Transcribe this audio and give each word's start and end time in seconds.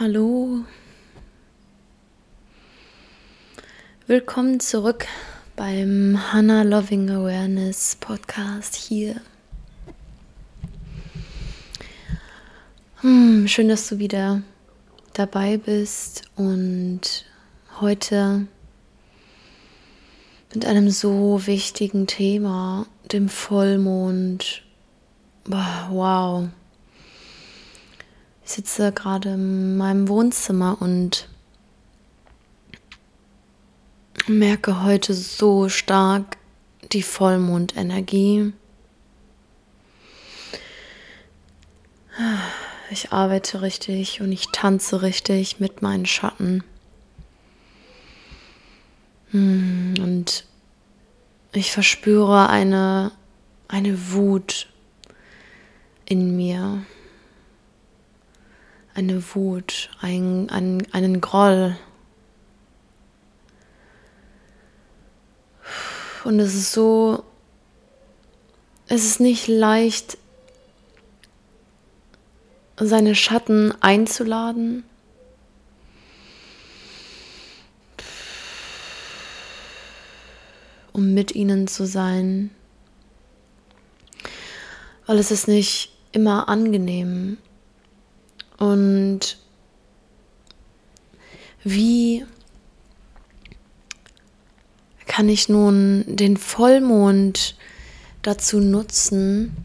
Hallo. 0.00 0.64
Willkommen 4.06 4.58
zurück 4.58 5.06
beim 5.56 6.32
Hannah 6.32 6.62
Loving 6.62 7.10
Awareness 7.10 7.96
Podcast 7.96 8.76
hier. 8.76 9.20
Hm, 13.02 13.46
schön, 13.46 13.68
dass 13.68 13.90
du 13.90 13.98
wieder 13.98 14.40
dabei 15.12 15.58
bist 15.58 16.22
und 16.34 17.26
heute 17.78 18.46
mit 20.54 20.64
einem 20.64 20.88
so 20.88 21.46
wichtigen 21.46 22.06
Thema, 22.06 22.86
dem 23.12 23.28
Vollmond. 23.28 24.62
Wow. 25.44 26.48
Sitze 28.50 28.90
gerade 28.90 29.34
in 29.34 29.76
meinem 29.76 30.08
Wohnzimmer 30.08 30.76
und 30.80 31.28
merke 34.26 34.82
heute 34.82 35.14
so 35.14 35.68
stark 35.68 36.36
die 36.90 37.04
Vollmondenergie. 37.04 38.52
Ich 42.90 43.12
arbeite 43.12 43.62
richtig 43.62 44.20
und 44.20 44.32
ich 44.32 44.46
tanze 44.50 45.02
richtig 45.02 45.60
mit 45.60 45.80
meinen 45.80 46.06
Schatten. 46.06 46.64
Hm, 49.30 49.94
und 50.00 50.44
ich 51.52 51.70
verspüre 51.70 52.48
eine, 52.48 53.12
eine 53.68 54.12
Wut 54.12 54.66
in 56.04 56.34
mir 56.34 56.82
eine 58.94 59.22
Wut, 59.34 59.90
ein, 60.00 60.50
ein, 60.50 60.86
einen 60.92 61.20
Groll. 61.20 61.76
Und 66.24 66.38
es 66.38 66.54
ist 66.54 66.72
so, 66.72 67.24
es 68.88 69.04
ist 69.04 69.20
nicht 69.20 69.48
leicht, 69.48 70.18
seine 72.76 73.14
Schatten 73.14 73.74
einzuladen. 73.80 74.84
um 80.92 81.14
mit 81.14 81.34
ihnen 81.34 81.68
zu 81.68 81.86
sein, 81.86 82.50
weil 85.06 85.18
es 85.18 85.30
ist 85.30 85.48
nicht 85.48 85.92
immer 86.12 86.48
angenehm 86.48 87.38
und 88.60 89.38
wie 91.64 92.24
kann 95.06 95.28
ich 95.28 95.48
nun 95.48 96.04
den 96.06 96.36
Vollmond 96.36 97.56
dazu 98.22 98.60
nutzen, 98.60 99.56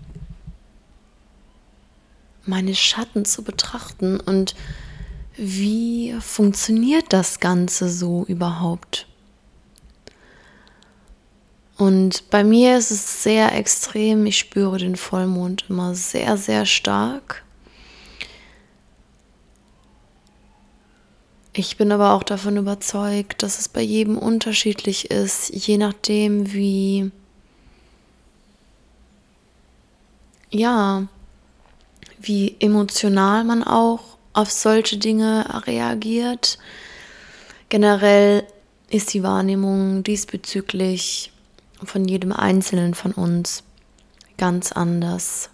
meine 2.45 2.73
Schatten 2.73 3.25
zu 3.25 3.43
betrachten 3.43 4.19
und 4.19 4.55
wie 5.37 6.15
funktioniert 6.19 7.05
das 7.09 7.39
Ganze 7.39 7.89
so 7.89 8.25
überhaupt? 8.25 9.07
Und 11.77 12.29
bei 12.29 12.45
mir 12.45 12.77
ist 12.77 12.91
es 12.91 13.23
sehr 13.23 13.53
extrem, 13.53 14.25
ich 14.25 14.37
spüre 14.37 14.77
den 14.77 14.95
Vollmond 14.95 15.65
immer 15.69 15.93
sehr, 15.93 16.37
sehr 16.37 16.65
stark. 16.65 17.44
Ich 21.57 21.77
bin 21.77 21.93
aber 21.93 22.11
auch 22.11 22.23
davon 22.23 22.57
überzeugt, 22.57 23.41
dass 23.41 23.59
es 23.59 23.69
bei 23.69 23.79
jedem 23.79 24.17
unterschiedlich 24.17 25.09
ist, 25.09 25.49
je 25.55 25.77
nachdem, 25.77 26.51
wie, 26.51 27.11
ja, 30.49 31.07
wie 32.19 32.57
emotional 32.59 33.45
man 33.45 33.63
auch 33.63 34.01
auf 34.33 34.51
solche 34.51 34.97
Dinge 34.97 35.63
reagiert. 35.65 36.59
Generell 37.69 38.43
ist 38.89 39.13
die 39.13 39.23
Wahrnehmung 39.23 40.03
diesbezüglich 40.03 41.31
von 41.81 42.05
jedem 42.05 42.33
Einzelnen 42.33 42.95
von 42.95 43.13
uns 43.13 43.63
ganz 44.37 44.73
anders. 44.73 45.49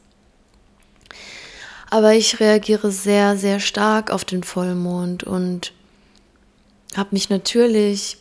Aber 1.92 2.16
ich 2.16 2.40
reagiere 2.40 2.92
sehr, 2.92 3.38
sehr 3.38 3.60
stark 3.60 4.10
auf 4.10 4.26
den 4.26 4.42
Vollmond 4.42 5.24
und 5.24 5.74
habe 6.96 7.10
mich 7.12 7.30
natürlich 7.30 8.18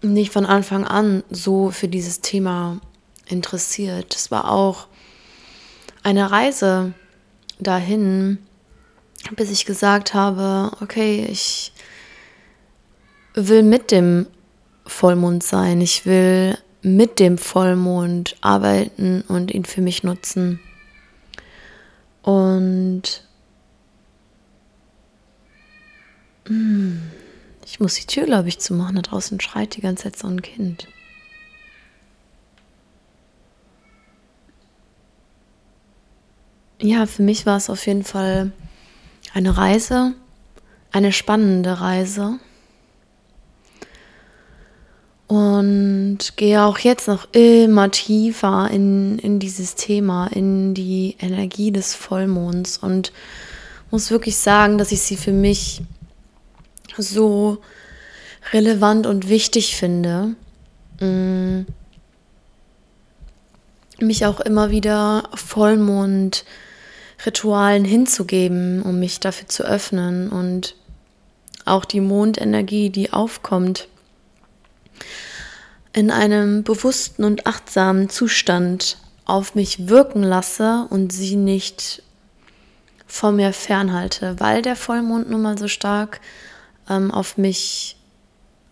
nicht 0.00 0.32
von 0.32 0.46
Anfang 0.46 0.84
an 0.84 1.24
so 1.30 1.70
für 1.70 1.88
dieses 1.88 2.20
Thema 2.20 2.80
interessiert. 3.26 4.14
Es 4.14 4.30
war 4.30 4.50
auch 4.50 4.86
eine 6.02 6.30
Reise 6.30 6.94
dahin, 7.58 8.38
bis 9.34 9.50
ich 9.50 9.66
gesagt 9.66 10.14
habe, 10.14 10.70
okay, 10.80 11.26
ich 11.28 11.72
will 13.34 13.62
mit 13.62 13.90
dem 13.90 14.26
Vollmond 14.86 15.42
sein, 15.42 15.80
ich 15.80 16.06
will 16.06 16.56
mit 16.80 17.18
dem 17.18 17.36
Vollmond 17.36 18.36
arbeiten 18.40 19.22
und 19.22 19.50
ihn 19.50 19.64
für 19.64 19.80
mich 19.80 20.04
nutzen. 20.04 20.60
Und 22.22 23.28
Hm. 26.37 26.37
Ich 26.48 27.80
muss 27.80 27.94
die 27.94 28.06
Tür, 28.06 28.24
glaube 28.24 28.48
ich, 28.48 28.58
zumachen. 28.58 28.96
Da 28.96 29.02
draußen 29.02 29.40
schreit 29.40 29.76
die 29.76 29.80
ganze 29.80 30.04
Zeit 30.04 30.16
so 30.16 30.28
ein 30.28 30.42
Kind. 30.42 30.88
Ja, 36.80 37.06
für 37.06 37.22
mich 37.22 37.44
war 37.44 37.56
es 37.56 37.70
auf 37.70 37.86
jeden 37.86 38.04
Fall 38.04 38.52
eine 39.34 39.56
Reise, 39.56 40.14
eine 40.92 41.12
spannende 41.12 41.80
Reise. 41.80 42.38
Und 45.26 46.18
gehe 46.36 46.62
auch 46.62 46.78
jetzt 46.78 47.08
noch 47.08 47.28
immer 47.32 47.90
tiefer 47.90 48.70
in, 48.70 49.18
in 49.18 49.40
dieses 49.40 49.74
Thema, 49.74 50.28
in 50.28 50.72
die 50.72 51.16
Energie 51.18 51.70
des 51.70 51.94
Vollmonds 51.94 52.78
und 52.78 53.12
muss 53.90 54.10
wirklich 54.10 54.36
sagen, 54.36 54.78
dass 54.78 54.92
ich 54.92 55.02
sie 55.02 55.16
für 55.16 55.32
mich 55.32 55.82
so 57.02 57.58
relevant 58.52 59.06
und 59.06 59.28
wichtig 59.28 59.76
finde, 59.76 60.34
mm, 61.00 61.66
mich 64.00 64.26
auch 64.26 64.40
immer 64.40 64.70
wieder 64.70 65.28
Vollmond-Ritualen 65.34 67.84
hinzugeben, 67.84 68.82
um 68.82 69.00
mich 69.00 69.20
dafür 69.20 69.48
zu 69.48 69.64
öffnen. 69.64 70.30
Und 70.30 70.76
auch 71.64 71.84
die 71.84 72.00
Mondenergie, 72.00 72.90
die 72.90 73.12
aufkommt, 73.12 73.88
in 75.92 76.10
einem 76.10 76.62
bewussten 76.62 77.24
und 77.24 77.46
achtsamen 77.46 78.08
Zustand 78.08 78.98
auf 79.24 79.54
mich 79.54 79.88
wirken 79.88 80.22
lasse 80.22 80.86
und 80.90 81.12
sie 81.12 81.36
nicht 81.36 82.02
vor 83.06 83.32
mir 83.32 83.52
fernhalte, 83.52 84.36
weil 84.38 84.62
der 84.62 84.76
Vollmond 84.76 85.30
nun 85.30 85.42
mal 85.42 85.58
so 85.58 85.66
stark 85.66 86.20
ähm, 86.88 87.10
auf 87.10 87.36
mich 87.36 87.96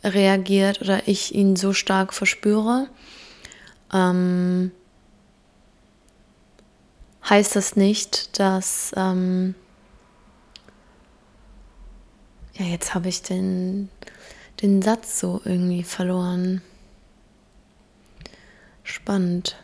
reagiert 0.02 0.80
oder 0.80 1.06
ich 1.08 1.34
ihn 1.34 1.56
so 1.56 1.72
stark 1.72 2.14
verspüre, 2.14 2.88
ähm, 3.92 4.70
heißt 7.28 7.56
das 7.56 7.76
nicht, 7.76 8.38
dass 8.38 8.92
ähm, 8.96 9.54
ja 12.54 12.66
jetzt 12.66 12.94
habe 12.94 13.08
ich 13.08 13.22
den 13.22 13.88
den 14.62 14.80
Satz 14.80 15.20
so 15.20 15.40
irgendwie 15.44 15.82
verloren. 15.82 16.62
Spannend. 18.82 19.56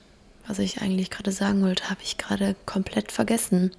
Was 0.47 0.59
ich 0.59 0.83
eigentlich 0.83 1.11
gerade 1.11 1.33
sagen 1.33 1.63
wollte, 1.63 1.89
habe 1.89 2.03
ich 2.03 2.19
gerade 2.19 2.57
komplett 2.67 3.13
vergessen. 3.13 3.71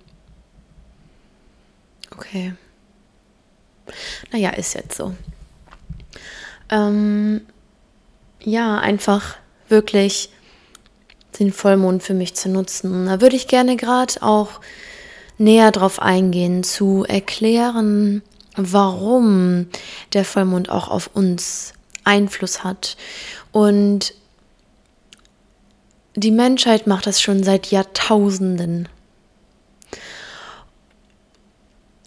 Okay. 2.10 2.54
Naja, 4.32 4.52
ist 4.52 4.74
jetzt 4.74 4.98
so. 4.98 5.14
Ähm, 6.70 7.42
ja, 8.42 8.80
einfach 8.80 9.36
wirklich 9.70 10.30
den 11.40 11.52
Vollmond 11.52 12.04
für 12.04 12.14
mich 12.14 12.36
zu 12.36 12.50
nutzen. 12.50 13.08
Da 13.08 13.22
würde 13.22 13.36
ich 13.36 13.48
gerne 13.48 13.76
gerade 13.76 14.22
auch 14.22 14.62
näher 15.38 15.72
drauf 15.72 16.00
eingehen, 16.00 16.64
zu 16.64 17.06
erklären, 17.08 18.22
warum 18.56 19.68
der 20.14 20.26
Vollmond 20.26 20.70
auch 20.70 20.88
auf 20.90 21.10
uns 21.14 21.74
Einfluss 22.04 22.64
hat. 22.64 22.98
Und 23.52 24.14
die 26.16 26.32
Menschheit 26.32 26.86
macht 26.86 27.08
das 27.08 27.22
schon 27.22 27.44
seit 27.44 27.72
Jahrtausenden. 27.72 28.88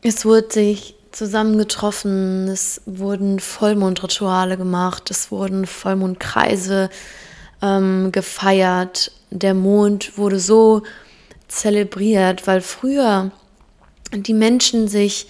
es 0.06 0.24
wurde 0.24 0.46
sich 0.50 0.94
zusammengetroffen, 1.16 2.46
es 2.48 2.82
wurden 2.84 3.40
Vollmondrituale 3.40 4.58
gemacht, 4.58 5.10
es 5.10 5.30
wurden 5.30 5.66
Vollmondkreise 5.66 6.90
ähm, 7.62 8.12
gefeiert. 8.12 9.12
Der 9.30 9.54
Mond 9.54 10.18
wurde 10.18 10.38
so 10.38 10.82
zelebriert, 11.48 12.46
weil 12.46 12.60
früher 12.60 13.30
die 14.12 14.34
Menschen 14.34 14.88
sich 14.88 15.26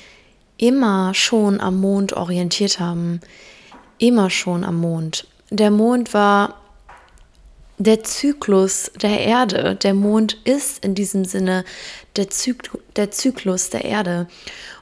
immer 0.58 1.14
schon 1.14 1.60
am 1.60 1.80
Mond 1.80 2.14
orientiert 2.14 2.80
haben. 2.80 3.20
Immer 3.98 4.28
schon 4.28 4.64
am 4.64 4.80
Mond. 4.80 5.28
Der 5.50 5.70
Mond 5.70 6.12
war 6.12 6.60
der 7.78 8.02
Zyklus 8.02 8.90
der 9.00 9.20
Erde. 9.20 9.76
Der 9.76 9.94
Mond 9.94 10.36
ist 10.44 10.84
in 10.84 10.94
diesem 10.94 11.24
Sinne 11.24 11.64
der, 12.16 12.28
Zyk 12.28 12.70
der 12.96 13.10
Zyklus 13.10 13.70
der 13.70 13.84
Erde. 13.84 14.26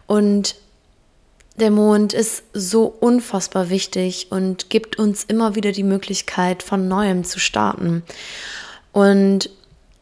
Und 0.06 0.56
der 1.56 1.70
Mond 1.70 2.12
ist 2.12 2.42
so 2.52 2.84
unfassbar 2.86 3.70
wichtig 3.70 4.28
und 4.30 4.70
gibt 4.70 4.98
uns 4.98 5.24
immer 5.24 5.54
wieder 5.54 5.72
die 5.72 5.84
Möglichkeit, 5.84 6.62
von 6.62 6.88
neuem 6.88 7.24
zu 7.24 7.38
starten. 7.38 8.02
Und 8.92 9.50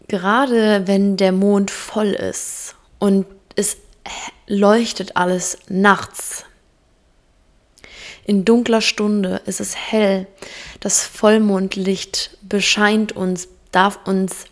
gerade 0.08 0.86
wenn 0.86 1.16
der 1.16 1.32
Mond 1.32 1.70
voll 1.70 2.12
ist 2.12 2.74
und 2.98 3.26
es 3.54 3.76
leuchtet 4.46 5.16
alles 5.16 5.58
nachts, 5.68 6.44
in 8.24 8.44
dunkler 8.44 8.80
Stunde 8.80 9.42
ist 9.46 9.60
es 9.60 9.74
hell, 9.74 10.26
das 10.80 11.04
Vollmondlicht 11.04 12.36
bescheint 12.42 13.12
uns, 13.12 13.48
darf 13.72 13.98
uns 14.06 14.44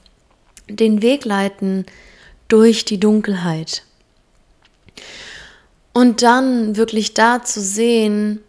den 0.68 1.02
Weg 1.02 1.24
leiten 1.24 1.86
durch 2.48 2.84
die 2.84 2.98
Dunkelheit. 2.98 3.84
Und 5.92 6.22
dann 6.22 6.76
wirklich 6.76 7.14
da 7.14 7.42
zu 7.42 7.60
sehen, 7.60 8.40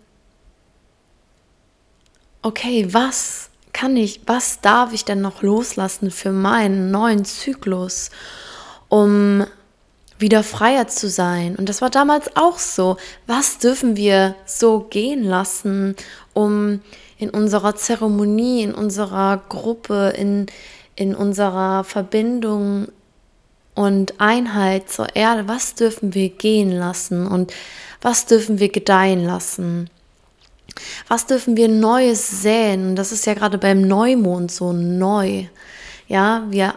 okay, 2.41 2.87
was 2.91 3.49
kann 3.73 3.95
ich, 3.97 4.21
was 4.27 4.61
darf 4.61 4.93
ich 4.93 5.05
denn 5.05 5.21
noch 5.21 5.41
loslassen 5.41 6.11
für 6.11 6.31
meinen 6.31 6.91
neuen 6.91 7.25
Zyklus, 7.25 8.11
um 8.89 9.45
wieder 10.19 10.43
freier 10.43 10.87
zu 10.87 11.09
sein. 11.09 11.55
Und 11.55 11.67
das 11.67 11.81
war 11.81 11.89
damals 11.89 12.35
auch 12.35 12.59
so. 12.59 12.97
Was 13.27 13.57
dürfen 13.57 13.95
wir 13.95 14.35
so 14.45 14.81
gehen 14.81 15.23
lassen, 15.23 15.95
um 16.33 16.81
in 17.17 17.29
unserer 17.29 17.75
Zeremonie, 17.75 18.63
in 18.63 18.73
unserer 18.73 19.41
Gruppe, 19.49 20.13
in, 20.15 20.45
in 20.95 21.15
unserer 21.15 21.83
Verbindung 21.83 22.87
und 23.75 24.19
Einheit 24.19 24.89
zur 24.89 25.15
Erde, 25.15 25.47
was 25.47 25.75
dürfen 25.75 26.13
wir 26.13 26.29
gehen 26.29 26.71
lassen 26.71 27.27
und 27.27 27.53
was 28.01 28.25
dürfen 28.25 28.59
wir 28.59 28.69
gedeihen 28.69 29.23
lassen? 29.23 29.89
Was 31.07 31.25
dürfen 31.25 31.57
wir 31.57 31.67
Neues 31.67 32.41
säen? 32.41 32.89
Und 32.89 32.95
das 32.95 33.11
ist 33.11 33.25
ja 33.25 33.33
gerade 33.33 33.57
beim 33.57 33.81
Neumond 33.81 34.51
so 34.51 34.73
neu. 34.73 35.45
Ja, 36.07 36.45
wir 36.49 36.75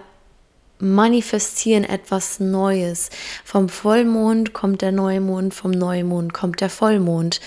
manifestieren 0.78 1.84
etwas 1.84 2.40
Neues. 2.40 3.10
Vom 3.44 3.68
Vollmond 3.68 4.52
kommt 4.52 4.82
der 4.82 4.92
Neumond, 4.92 5.54
vom 5.54 5.70
Neumond 5.70 6.34
kommt 6.34 6.60
der 6.60 6.70
Vollmond. 6.70 7.40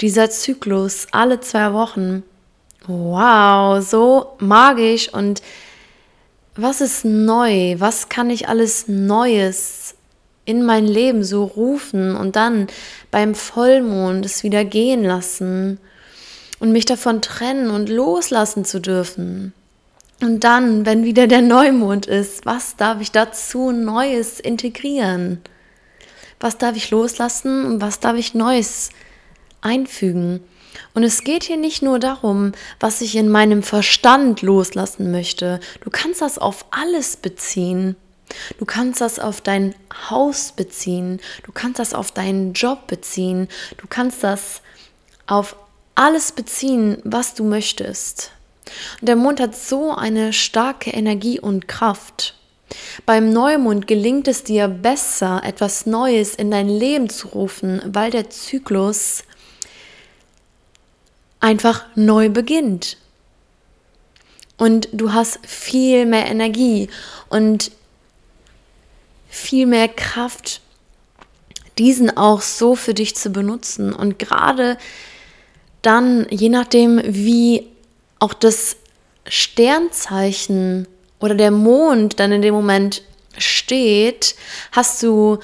Dieser 0.00 0.30
Zyklus 0.30 1.06
alle 1.12 1.40
zwei 1.40 1.72
Wochen, 1.72 2.24
wow, 2.86 3.82
so 3.82 4.36
magisch 4.38 5.12
und 5.12 5.42
was 6.54 6.80
ist 6.80 7.04
neu? 7.04 7.76
Was 7.78 8.08
kann 8.08 8.30
ich 8.30 8.48
alles 8.48 8.88
Neues 8.88 9.94
in 10.44 10.64
mein 10.64 10.86
Leben 10.86 11.24
so 11.24 11.44
rufen 11.44 12.16
und 12.16 12.36
dann 12.36 12.66
beim 13.10 13.34
Vollmond 13.34 14.26
es 14.26 14.42
wieder 14.42 14.64
gehen 14.64 15.04
lassen 15.04 15.78
und 16.58 16.72
mich 16.72 16.84
davon 16.84 17.22
trennen 17.22 17.70
und 17.70 17.88
loslassen 17.88 18.64
zu 18.64 18.80
dürfen? 18.80 19.52
Und 20.20 20.44
dann, 20.44 20.86
wenn 20.86 21.04
wieder 21.04 21.26
der 21.26 21.42
Neumond 21.42 22.06
ist, 22.06 22.46
was 22.46 22.76
darf 22.76 23.00
ich 23.00 23.10
dazu 23.10 23.72
Neues 23.72 24.38
integrieren? 24.38 25.40
Was 26.38 26.58
darf 26.58 26.76
ich 26.76 26.90
loslassen 26.90 27.64
und 27.64 27.80
was 27.80 27.98
darf 27.98 28.16
ich 28.16 28.34
Neues 28.34 28.90
einfügen? 29.62 30.40
Und 30.94 31.02
es 31.02 31.24
geht 31.24 31.44
hier 31.44 31.56
nicht 31.56 31.82
nur 31.82 31.98
darum, 31.98 32.52
was 32.80 33.00
ich 33.00 33.16
in 33.16 33.28
meinem 33.28 33.62
Verstand 33.62 34.42
loslassen 34.42 35.10
möchte. 35.10 35.60
Du 35.82 35.90
kannst 35.90 36.20
das 36.20 36.38
auf 36.38 36.66
alles 36.70 37.16
beziehen. 37.16 37.96
Du 38.58 38.64
kannst 38.64 39.00
das 39.00 39.18
auf 39.18 39.40
dein 39.40 39.74
Haus 40.10 40.52
beziehen. 40.52 41.20
Du 41.44 41.52
kannst 41.52 41.78
das 41.78 41.94
auf 41.94 42.12
deinen 42.12 42.52
Job 42.52 42.86
beziehen. 42.86 43.48
Du 43.76 43.86
kannst 43.88 44.22
das 44.24 44.62
auf 45.26 45.56
alles 45.94 46.32
beziehen, 46.32 46.98
was 47.04 47.34
du 47.34 47.44
möchtest. 47.44 48.32
Und 49.00 49.08
der 49.08 49.16
Mond 49.16 49.40
hat 49.40 49.56
so 49.56 49.94
eine 49.94 50.32
starke 50.32 50.90
Energie 50.90 51.40
und 51.40 51.68
Kraft. 51.68 52.34
Beim 53.04 53.30
Neumond 53.32 53.86
gelingt 53.86 54.28
es 54.28 54.44
dir 54.44 54.68
besser, 54.68 55.42
etwas 55.44 55.84
Neues 55.84 56.34
in 56.34 56.50
dein 56.50 56.68
Leben 56.68 57.10
zu 57.10 57.28
rufen, 57.28 57.82
weil 57.84 58.10
der 58.10 58.30
Zyklus 58.30 59.24
einfach 61.42 61.84
neu 61.94 62.30
beginnt. 62.30 62.96
Und 64.56 64.88
du 64.92 65.12
hast 65.12 65.38
viel 65.46 66.06
mehr 66.06 66.26
Energie 66.26 66.88
und 67.28 67.72
viel 69.28 69.66
mehr 69.66 69.88
Kraft, 69.88 70.60
diesen 71.78 72.16
auch 72.16 72.42
so 72.42 72.76
für 72.76 72.94
dich 72.94 73.16
zu 73.16 73.30
benutzen. 73.30 73.92
Und 73.92 74.18
gerade 74.18 74.78
dann, 75.80 76.26
je 76.30 76.48
nachdem, 76.48 77.00
wie 77.04 77.66
auch 78.18 78.34
das 78.34 78.76
Sternzeichen 79.26 80.86
oder 81.18 81.34
der 81.34 81.50
Mond 81.50 82.20
dann 82.20 82.30
in 82.30 82.42
dem 82.42 82.54
Moment 82.54 83.02
steht, 83.36 84.36
hast 84.70 85.02
du 85.02 85.38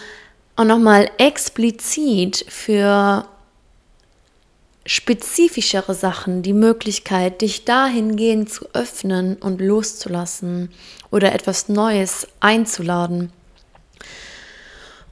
auch 0.55 0.65
nochmal 0.65 1.11
explizit 1.19 2.45
für 2.49 3.27
spezifischere 4.89 5.95
Sachen 5.95 6.43
die 6.43 6.55
Möglichkeit, 6.55 7.43
dich 7.43 7.67
dahingehend 7.67 8.51
zu 8.51 8.67
öffnen 8.73 9.37
und 9.37 9.61
loszulassen 9.61 10.71
oder 11.11 11.35
etwas 11.35 11.69
Neues 11.69 12.27
einzuladen. 12.41 13.31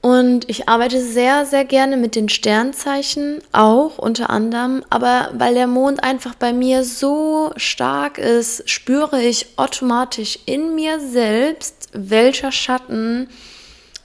Und 0.01 0.49
ich 0.49 0.69
arbeite 0.69 1.03
sehr, 1.03 1.45
sehr 1.45 1.65
gerne 1.65 1.99
mit 1.99 2.15
den 2.15 2.29
Sternzeichen, 2.29 3.43
auch 3.53 3.99
unter 3.99 4.31
anderem. 4.31 4.83
Aber 4.89 5.31
weil 5.35 5.55
der 5.55 5.67
Mond 5.67 6.03
einfach 6.03 6.35
bei 6.37 6.53
mir 6.53 6.83
so 6.85 7.53
stark 7.57 8.17
ist, 8.17 8.71
spüre 8.71 9.21
ich 9.21 9.59
automatisch 9.59 10.39
in 10.47 10.75
mir 10.75 11.01
selbst, 11.01 11.89
welcher 11.93 12.53
Schatten 12.53 13.29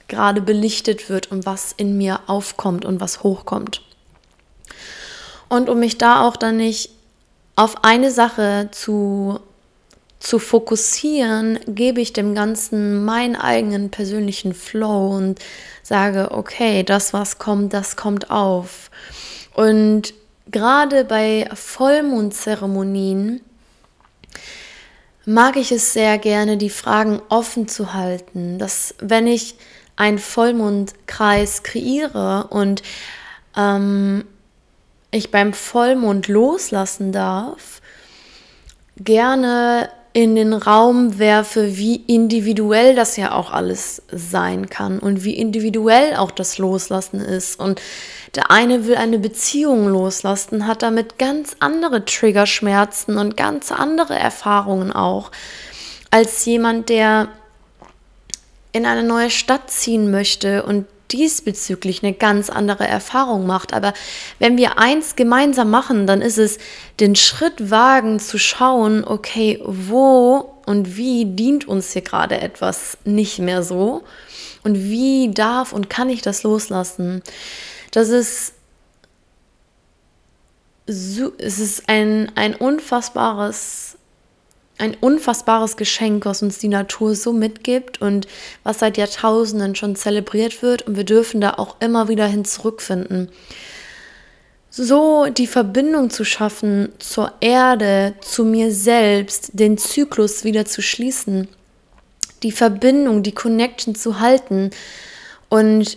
gerade 0.08 0.42
belichtet 0.42 1.08
wird 1.08 1.30
und 1.30 1.46
was 1.46 1.72
in 1.74 1.96
mir 1.96 2.20
aufkommt 2.26 2.84
und 2.84 3.00
was 3.00 3.22
hochkommt. 3.22 3.80
Und 5.52 5.68
um 5.68 5.80
mich 5.80 5.98
da 5.98 6.26
auch 6.26 6.38
dann 6.38 6.56
nicht 6.56 6.88
auf 7.56 7.84
eine 7.84 8.10
Sache 8.10 8.70
zu 8.72 9.38
zu 10.18 10.38
fokussieren, 10.38 11.58
gebe 11.66 12.00
ich 12.00 12.14
dem 12.14 12.34
Ganzen 12.34 13.04
meinen 13.04 13.36
eigenen 13.36 13.90
persönlichen 13.90 14.54
Flow 14.54 15.14
und 15.14 15.38
sage, 15.82 16.30
okay, 16.30 16.84
das, 16.84 17.12
was 17.12 17.38
kommt, 17.38 17.74
das 17.74 17.96
kommt 17.96 18.30
auf. 18.30 18.90
Und 19.52 20.14
gerade 20.50 21.04
bei 21.04 21.50
Vollmondzeremonien 21.52 23.42
mag 25.26 25.56
ich 25.56 25.70
es 25.70 25.92
sehr 25.92 26.16
gerne, 26.16 26.56
die 26.56 26.70
Fragen 26.70 27.20
offen 27.28 27.68
zu 27.68 27.92
halten, 27.92 28.58
dass 28.58 28.94
wenn 29.00 29.26
ich 29.26 29.56
einen 29.96 30.18
Vollmondkreis 30.18 31.62
kreiere 31.62 32.46
und 32.48 32.82
ähm, 33.54 34.24
ich 35.12 35.30
beim 35.30 35.52
Vollmond 35.52 36.26
loslassen 36.26 37.12
darf, 37.12 37.80
gerne 38.96 39.88
in 40.14 40.36
den 40.36 40.52
Raum 40.52 41.18
werfe, 41.18 41.76
wie 41.78 41.96
individuell 41.96 42.94
das 42.94 43.16
ja 43.16 43.32
auch 43.32 43.50
alles 43.50 44.02
sein 44.10 44.68
kann 44.68 44.98
und 44.98 45.24
wie 45.24 45.34
individuell 45.34 46.16
auch 46.16 46.30
das 46.30 46.58
Loslassen 46.58 47.20
ist. 47.20 47.58
Und 47.58 47.80
der 48.34 48.50
eine 48.50 48.86
will 48.86 48.96
eine 48.96 49.18
Beziehung 49.18 49.88
loslassen, 49.88 50.66
hat 50.66 50.82
damit 50.82 51.18
ganz 51.18 51.56
andere 51.60 52.04
Triggerschmerzen 52.04 53.16
und 53.16 53.36
ganz 53.36 53.72
andere 53.72 54.14
Erfahrungen 54.14 54.92
auch, 54.92 55.30
als 56.10 56.44
jemand, 56.44 56.90
der 56.90 57.28
in 58.72 58.84
eine 58.84 59.02
neue 59.02 59.30
Stadt 59.30 59.70
ziehen 59.70 60.10
möchte 60.10 60.62
und 60.62 60.86
diesbezüglich 61.12 62.02
eine 62.02 62.12
ganz 62.12 62.50
andere 62.50 62.86
Erfahrung 62.86 63.46
macht. 63.46 63.72
Aber 63.72 63.92
wenn 64.38 64.56
wir 64.56 64.78
eins 64.78 65.16
gemeinsam 65.16 65.70
machen, 65.70 66.06
dann 66.06 66.22
ist 66.22 66.38
es 66.38 66.58
den 67.00 67.16
Schritt 67.16 67.70
wagen 67.70 68.18
zu 68.20 68.38
schauen, 68.38 69.04
okay, 69.04 69.60
wo 69.64 70.54
und 70.66 70.96
wie 70.96 71.24
dient 71.24 71.66
uns 71.66 71.92
hier 71.92 72.02
gerade 72.02 72.40
etwas 72.40 72.98
nicht 73.04 73.38
mehr 73.38 73.62
so 73.62 74.04
und 74.62 74.76
wie 74.84 75.30
darf 75.32 75.72
und 75.72 75.90
kann 75.90 76.08
ich 76.08 76.22
das 76.22 76.42
loslassen. 76.42 77.22
Das 77.90 78.08
ist 78.08 78.54
so, 80.86 81.32
es 81.38 81.58
ist 81.58 81.88
ein, 81.88 82.32
ein 82.34 82.54
unfassbares 82.54 83.96
ein 84.82 84.96
unfassbares 85.00 85.76
Geschenk, 85.76 86.26
was 86.26 86.42
uns 86.42 86.58
die 86.58 86.68
Natur 86.68 87.14
so 87.14 87.32
mitgibt 87.32 88.02
und 88.02 88.26
was 88.64 88.80
seit 88.80 88.98
Jahrtausenden 88.98 89.76
schon 89.76 89.94
zelebriert 89.94 90.60
wird 90.60 90.82
und 90.82 90.96
wir 90.96 91.04
dürfen 91.04 91.40
da 91.40 91.54
auch 91.54 91.76
immer 91.78 92.08
wieder 92.08 92.26
hin 92.26 92.44
zurückfinden. 92.44 93.30
So 94.70 95.26
die 95.26 95.46
Verbindung 95.46 96.10
zu 96.10 96.24
schaffen 96.24 96.88
zur 96.98 97.32
Erde, 97.40 98.14
zu 98.22 98.44
mir 98.44 98.72
selbst, 98.72 99.50
den 99.52 99.78
Zyklus 99.78 100.42
wieder 100.42 100.64
zu 100.64 100.82
schließen, 100.82 101.46
die 102.42 102.52
Verbindung, 102.52 103.22
die 103.22 103.34
Connection 103.34 103.94
zu 103.94 104.18
halten 104.18 104.70
und 105.48 105.96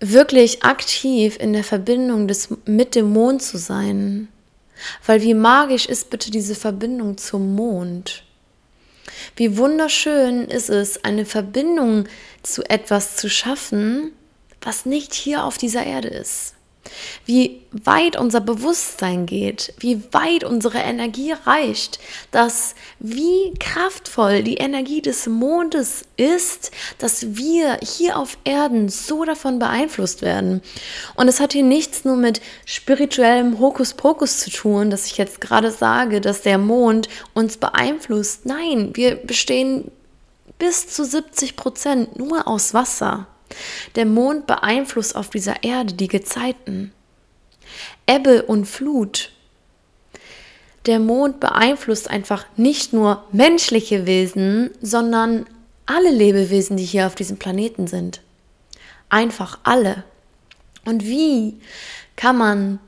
wirklich 0.00 0.62
aktiv 0.62 1.38
in 1.40 1.54
der 1.54 1.64
Verbindung 1.64 2.28
des, 2.28 2.48
mit 2.66 2.94
dem 2.96 3.14
Mond 3.14 3.40
zu 3.40 3.56
sein. 3.56 4.28
Weil 5.06 5.22
wie 5.22 5.32
magisch 5.32 5.86
ist 5.86 6.10
bitte 6.10 6.30
diese 6.30 6.54
Verbindung 6.54 7.16
zum 7.16 7.54
Mond? 7.54 8.25
Wie 9.36 9.56
wunderschön 9.56 10.46
ist 10.46 10.68
es, 10.68 11.04
eine 11.04 11.24
Verbindung 11.24 12.04
zu 12.42 12.62
etwas 12.68 13.16
zu 13.16 13.28
schaffen, 13.30 14.12
was 14.60 14.86
nicht 14.86 15.14
hier 15.14 15.44
auf 15.44 15.58
dieser 15.58 15.84
Erde 15.84 16.08
ist 16.08 16.55
wie 17.24 17.62
weit 17.72 18.18
unser 18.18 18.40
Bewusstsein 18.40 19.26
geht, 19.26 19.74
wie 19.78 20.02
weit 20.12 20.44
unsere 20.44 20.78
Energie 20.78 21.32
reicht, 21.32 21.98
dass 22.30 22.74
wie 22.98 23.52
kraftvoll 23.58 24.42
die 24.42 24.56
Energie 24.56 25.02
des 25.02 25.26
Mondes 25.26 26.04
ist, 26.16 26.70
dass 26.98 27.36
wir 27.36 27.78
hier 27.82 28.18
auf 28.18 28.38
Erden 28.44 28.88
so 28.88 29.24
davon 29.24 29.58
beeinflusst 29.58 30.22
werden. 30.22 30.62
Und 31.14 31.28
es 31.28 31.40
hat 31.40 31.52
hier 31.52 31.62
nichts 31.62 32.04
nur 32.04 32.16
mit 32.16 32.40
spirituellem 32.64 33.58
Hokuspokus 33.58 34.40
zu 34.40 34.50
tun, 34.50 34.90
dass 34.90 35.06
ich 35.06 35.18
jetzt 35.18 35.40
gerade 35.40 35.70
sage, 35.70 36.20
dass 36.20 36.42
der 36.42 36.58
Mond 36.58 37.08
uns 37.34 37.56
beeinflusst. 37.56 38.46
Nein, 38.46 38.90
wir 38.94 39.16
bestehen 39.16 39.90
bis 40.58 40.88
zu 40.88 41.04
70 41.04 41.56
Prozent 41.56 42.18
nur 42.18 42.48
aus 42.48 42.72
Wasser. 42.72 43.26
Der 43.94 44.06
Mond 44.06 44.46
beeinflusst 44.46 45.16
auf 45.16 45.30
dieser 45.30 45.62
Erde 45.62 45.94
die 45.94 46.08
Gezeiten. 46.08 46.92
Ebbe 48.06 48.42
und 48.42 48.66
Flut. 48.66 49.32
Der 50.86 51.00
Mond 51.00 51.40
beeinflusst 51.40 52.08
einfach 52.08 52.46
nicht 52.56 52.92
nur 52.92 53.24
menschliche 53.32 54.06
Wesen, 54.06 54.70
sondern 54.80 55.46
alle 55.84 56.10
Lebewesen, 56.10 56.76
die 56.76 56.84
hier 56.84 57.06
auf 57.06 57.14
diesem 57.14 57.38
Planeten 57.38 57.86
sind. 57.86 58.20
Einfach 59.08 59.58
alle. 59.64 60.04
Und 60.84 61.04
wie 61.04 61.60
kann 62.14 62.38
man 62.38 62.78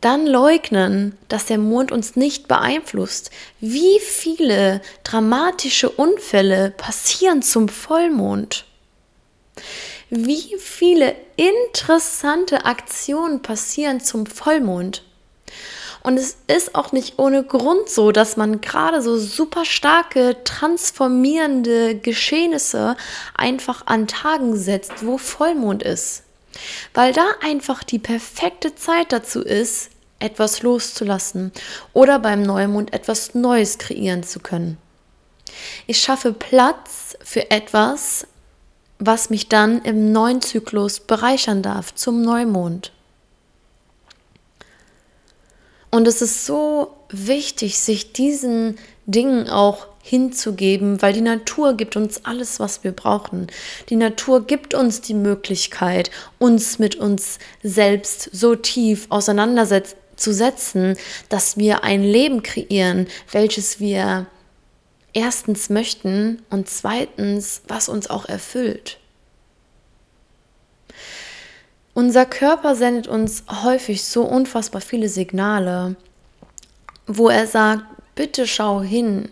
dann 0.00 0.26
leugnen, 0.26 1.16
dass 1.28 1.46
der 1.46 1.58
Mond 1.58 1.90
uns 1.90 2.14
nicht 2.14 2.46
beeinflusst? 2.48 3.30
Wie 3.60 3.98
viele 4.00 4.80
dramatische 5.02 5.90
Unfälle 5.90 6.70
passieren 6.70 7.42
zum 7.42 7.68
Vollmond? 7.68 8.64
Wie 10.10 10.56
viele 10.58 11.14
interessante 11.36 12.64
Aktionen 12.64 13.42
passieren 13.42 14.00
zum 14.00 14.26
Vollmond. 14.26 15.02
Und 16.02 16.16
es 16.16 16.36
ist 16.46 16.74
auch 16.74 16.92
nicht 16.92 17.18
ohne 17.18 17.42
Grund 17.42 17.88
so, 17.90 18.12
dass 18.12 18.36
man 18.36 18.60
gerade 18.60 19.02
so 19.02 19.18
super 19.18 19.64
starke, 19.64 20.36
transformierende 20.44 21.96
Geschehnisse 21.96 22.96
einfach 23.34 23.86
an 23.86 24.06
Tagen 24.06 24.56
setzt, 24.56 25.04
wo 25.04 25.18
Vollmond 25.18 25.82
ist. 25.82 26.22
Weil 26.94 27.12
da 27.12 27.26
einfach 27.42 27.84
die 27.84 27.98
perfekte 27.98 28.74
Zeit 28.74 29.12
dazu 29.12 29.42
ist, 29.42 29.90
etwas 30.18 30.62
loszulassen 30.62 31.52
oder 31.92 32.18
beim 32.18 32.42
Neumond 32.42 32.92
etwas 32.92 33.34
Neues 33.34 33.78
kreieren 33.78 34.22
zu 34.22 34.40
können. 34.40 34.78
Ich 35.86 36.00
schaffe 36.00 36.32
Platz 36.32 37.16
für 37.22 37.50
etwas, 37.50 38.26
was 38.98 39.30
mich 39.30 39.48
dann 39.48 39.82
im 39.82 40.12
neuen 40.12 40.40
Zyklus 40.40 41.00
bereichern 41.00 41.62
darf 41.62 41.94
zum 41.94 42.22
Neumond. 42.22 42.92
Und 45.90 46.06
es 46.06 46.20
ist 46.20 46.44
so 46.44 46.94
wichtig, 47.08 47.78
sich 47.78 48.12
diesen 48.12 48.78
Dingen 49.06 49.48
auch 49.48 49.86
hinzugeben, 50.02 51.00
weil 51.02 51.12
die 51.12 51.20
Natur 51.20 51.74
gibt 51.74 51.96
uns 51.96 52.24
alles, 52.24 52.60
was 52.60 52.84
wir 52.84 52.92
brauchen. 52.92 53.46
Die 53.88 53.96
Natur 53.96 54.46
gibt 54.46 54.74
uns 54.74 55.00
die 55.00 55.14
Möglichkeit, 55.14 56.10
uns 56.38 56.78
mit 56.78 56.96
uns 56.96 57.38
selbst 57.62 58.30
so 58.32 58.54
tief 58.54 59.06
auseinanderzusetzen, 59.10 60.96
dass 61.28 61.56
wir 61.56 61.84
ein 61.84 62.02
Leben 62.02 62.42
kreieren, 62.42 63.06
welches 63.32 63.80
wir 63.80 64.26
erstens 65.12 65.70
möchten 65.70 66.42
und 66.50 66.68
zweitens, 66.68 67.62
was 67.68 67.88
uns 67.88 68.10
auch 68.10 68.26
erfüllt. 68.26 68.98
Unser 71.94 72.26
Körper 72.26 72.76
sendet 72.76 73.08
uns 73.08 73.42
häufig 73.64 74.04
so 74.04 74.22
unfassbar 74.22 74.80
viele 74.80 75.08
Signale, 75.08 75.96
wo 77.06 77.28
er 77.28 77.46
sagt, 77.46 77.82
bitte 78.14 78.46
schau 78.46 78.82
hin. 78.82 79.30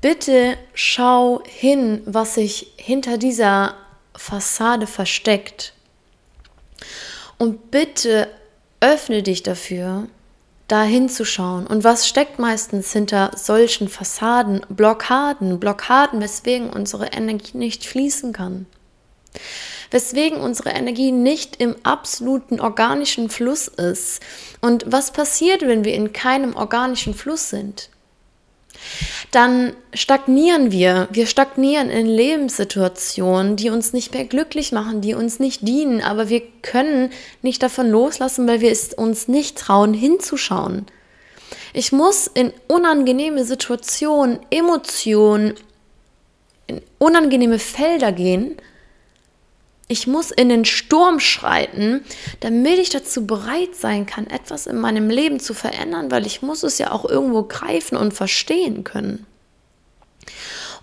Bitte 0.00 0.58
schau 0.74 1.42
hin, 1.46 2.02
was 2.04 2.34
sich 2.34 2.72
hinter 2.76 3.16
dieser 3.16 3.76
Fassade 4.14 4.86
versteckt. 4.86 5.72
Und 7.38 7.70
bitte 7.70 8.28
öffne 8.80 9.22
dich 9.22 9.42
dafür, 9.42 10.06
da 10.68 10.82
hinzuschauen. 10.82 11.66
Und 11.66 11.82
was 11.82 12.06
steckt 12.06 12.38
meistens 12.38 12.92
hinter 12.92 13.32
solchen 13.34 13.88
Fassaden? 13.88 14.64
Blockaden, 14.68 15.58
Blockaden, 15.58 16.20
weswegen 16.20 16.70
unsere 16.70 17.06
Energie 17.06 17.56
nicht 17.56 17.84
fließen 17.86 18.32
kann. 18.32 18.66
Weswegen 19.90 20.38
unsere 20.38 20.70
Energie 20.70 21.12
nicht 21.12 21.56
im 21.56 21.74
absoluten 21.82 22.60
organischen 22.60 23.30
Fluss 23.30 23.68
ist. 23.68 24.20
Und 24.60 24.84
was 24.86 25.12
passiert, 25.12 25.62
wenn 25.62 25.84
wir 25.84 25.94
in 25.94 26.12
keinem 26.12 26.54
organischen 26.54 27.14
Fluss 27.14 27.48
sind? 27.48 27.88
Dann 29.30 29.74
stagnieren 29.92 30.72
wir. 30.72 31.08
Wir 31.10 31.26
stagnieren 31.26 31.90
in 31.90 32.06
Lebenssituationen, 32.06 33.56
die 33.56 33.70
uns 33.70 33.92
nicht 33.92 34.14
mehr 34.14 34.24
glücklich 34.24 34.72
machen, 34.72 35.00
die 35.00 35.14
uns 35.14 35.38
nicht 35.38 35.66
dienen, 35.66 36.00
aber 36.00 36.28
wir 36.28 36.42
können 36.62 37.10
nicht 37.42 37.62
davon 37.62 37.90
loslassen, 37.90 38.48
weil 38.48 38.60
wir 38.60 38.72
es 38.72 38.94
uns 38.94 39.28
nicht 39.28 39.58
trauen, 39.58 39.94
hinzuschauen. 39.94 40.86
Ich 41.72 41.92
muss 41.92 42.26
in 42.26 42.52
unangenehme 42.66 43.44
Situationen, 43.44 44.38
Emotionen, 44.50 45.54
in 46.66 46.82
unangenehme 46.98 47.58
Felder 47.58 48.12
gehen, 48.12 48.56
ich 49.88 50.06
muss 50.06 50.30
in 50.30 50.50
den 50.50 50.66
Sturm 50.66 51.18
schreiten, 51.18 52.04
damit 52.40 52.78
ich 52.78 52.90
dazu 52.90 53.26
bereit 53.26 53.74
sein 53.74 54.04
kann, 54.04 54.26
etwas 54.26 54.66
in 54.66 54.78
meinem 54.78 55.08
Leben 55.08 55.40
zu 55.40 55.54
verändern, 55.54 56.10
weil 56.10 56.26
ich 56.26 56.42
muss 56.42 56.62
es 56.62 56.76
ja 56.78 56.92
auch 56.92 57.06
irgendwo 57.06 57.42
greifen 57.44 57.96
und 57.96 58.12
verstehen 58.12 58.84
können. 58.84 59.26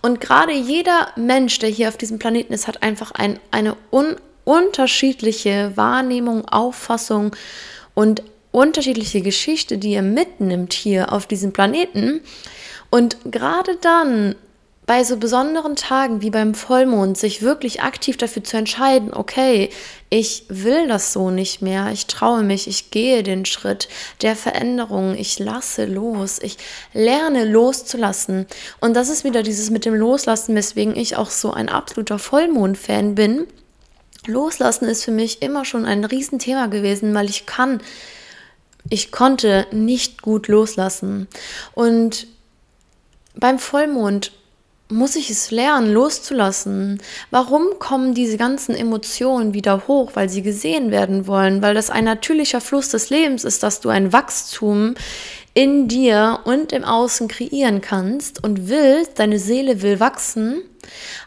Und 0.02 0.22
gerade 0.22 0.54
jeder 0.54 1.10
Mensch, 1.16 1.60
der 1.60 1.70
hier 1.70 1.88
auf 1.88 1.98
diesem 1.98 2.20
Planeten 2.20 2.54
ist, 2.54 2.68
hat 2.68 2.84
einfach 2.84 3.12
ein, 3.12 3.40
eine 3.52 3.78
un 3.92 4.16
unterschiedliche 4.44 5.72
Wahrnehmung, 5.76 6.48
Auffassung 6.48 7.36
und 7.96 8.22
unterschiedliche 8.52 9.22
Geschichte, 9.22 9.80
die 9.80 9.94
er 9.94 10.04
mitnimmt 10.04 10.72
hier 10.72 11.12
auf 11.12 11.26
diesem 11.26 11.52
Planeten. 11.52 12.22
Und 12.92 13.18
gerade 13.26 13.76
dann, 13.82 14.36
bei 14.86 15.04
so 15.04 15.18
besonderen 15.18 15.76
Tagen 15.76 16.22
wie 16.22 16.30
beim 16.30 16.54
Vollmond 16.54 17.18
sich 17.18 17.42
wirklich 17.42 17.82
aktiv 17.82 18.18
dafür 18.18 18.44
zu 18.44 18.58
entscheiden, 18.58 19.14
okay, 19.14 19.70
ich 20.10 20.46
will 20.48 20.88
das 20.88 21.12
so 21.12 21.32
nicht 21.32 21.62
mehr, 21.62 21.90
ich 21.92 22.06
traue 22.06 22.44
mich, 22.44 22.68
ich 22.68 22.92
gehe 22.92 23.24
den 23.24 23.46
Schritt 23.46 23.90
der 24.22 24.36
Veränderung, 24.36 25.16
ich 25.18 25.40
lasse 25.40 25.86
los, 25.86 26.40
ich 26.40 26.58
lerne 26.94 27.46
loszulassen. 27.46 28.46
Und 28.80 28.94
das 28.96 29.10
ist 29.10 29.24
wieder 29.24 29.42
dieses 29.42 29.72
mit 29.72 29.86
dem 29.86 29.96
Loslassen, 29.96 30.56
weswegen 30.56 30.96
ich 30.96 31.18
auch 31.18 31.32
so 31.32 31.52
ein 31.52 31.70
absoluter 31.70 32.20
Vollmond-Fan 32.20 33.16
bin. 33.16 33.48
Loslassen 34.28 34.86
ist 34.86 35.04
für 35.04 35.12
mich 35.12 35.42
immer 35.42 35.66
schon 35.66 35.86
ein 35.86 36.06
Riesenthema 36.06 36.68
gewesen, 36.68 37.14
weil 37.16 37.30
ich 37.30 37.48
kann, 37.48 37.82
ich 38.90 39.12
konnte 39.12 39.66
nicht 39.72 40.22
gut 40.22 40.48
loslassen. 40.48 41.28
Und 41.74 42.28
beim 43.36 43.58
Vollmond 43.58 44.32
muss 44.90 45.16
ich 45.16 45.30
es 45.30 45.52
lernen, 45.52 45.92
loszulassen? 45.92 47.02
Warum 47.32 47.80
kommen 47.80 48.14
diese 48.14 48.38
ganzen 48.38 48.76
Emotionen 48.76 49.54
wieder 49.54 49.88
hoch? 49.88 50.12
Weil 50.14 50.30
sie 50.30 50.42
gesehen 50.42 50.92
werden 50.92 51.28
wollen, 51.28 51.62
weil 51.62 51.74
das 51.74 51.90
ein 51.90 52.06
natürlicher 52.06 52.62
Fluss 52.62 52.90
des 52.90 53.10
Lebens 53.10 53.44
ist, 53.44 53.64
dass 53.64 53.82
du 53.82 53.90
ein 53.90 54.14
Wachstum 54.14 54.96
in 55.56 55.88
dir 55.88 56.42
und 56.44 56.74
im 56.74 56.84
Außen 56.84 57.30
kreieren 57.30 57.80
kannst 57.80 58.44
und 58.44 58.68
willst, 58.68 59.18
deine 59.20 59.40
Seele 59.40 59.82
will 59.82 60.02
wachsen, 60.02 60.62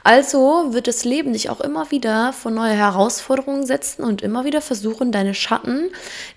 also 0.04 0.74
wird 0.74 0.86
das 0.86 1.04
Leben 1.04 1.32
dich 1.32 1.48
auch 1.48 1.62
immer 1.62 1.90
wieder 1.90 2.34
vor 2.34 2.50
neue 2.50 2.74
Herausforderungen 2.74 3.64
setzen 3.64 4.04
und 4.04 4.20
immer 4.20 4.44
wieder 4.44 4.60
versuchen, 4.60 5.12
deine 5.12 5.34
Schatten, 5.34 5.90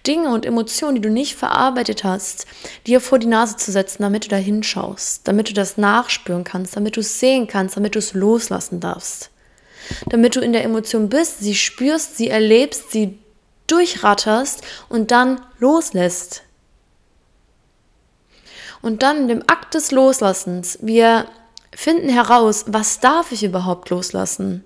Dinge 0.07 0.29
und 0.29 0.45
Emotionen, 0.45 0.95
die 0.95 1.01
du 1.01 1.09
nicht 1.09 1.35
verarbeitet 1.35 2.05
hast, 2.05 2.47
dir 2.87 3.01
vor 3.01 3.19
die 3.19 3.27
Nase 3.27 3.57
zu 3.57 3.73
setzen, 3.73 4.03
damit 4.03 4.23
du 4.23 4.29
da 4.29 4.37
hinschaust, 4.37 5.27
damit 5.27 5.49
du 5.49 5.53
das 5.53 5.77
nachspüren 5.77 6.45
kannst, 6.45 6.77
damit 6.77 6.95
du 6.95 7.01
es 7.01 7.19
sehen 7.19 7.47
kannst, 7.47 7.75
damit 7.75 7.95
du 7.95 7.99
es 7.99 8.13
loslassen 8.13 8.79
darfst. 8.79 9.31
Damit 10.07 10.37
du 10.37 10.39
in 10.39 10.53
der 10.53 10.63
Emotion 10.63 11.09
bist, 11.09 11.39
sie 11.41 11.55
spürst, 11.55 12.15
sie 12.15 12.29
erlebst, 12.29 12.91
sie 12.91 13.19
durchratterst 13.67 14.61
und 14.87 15.11
dann 15.11 15.41
loslässt. 15.59 16.43
Und 18.81 19.03
dann 19.03 19.27
dem 19.27 19.43
Akt 19.47 19.73
des 19.73 19.91
Loslassens, 19.91 20.79
wir 20.81 21.27
finden 21.73 22.09
heraus, 22.09 22.65
was 22.67 22.99
darf 22.99 23.31
ich 23.31 23.43
überhaupt 23.43 23.89
loslassen? 23.89 24.63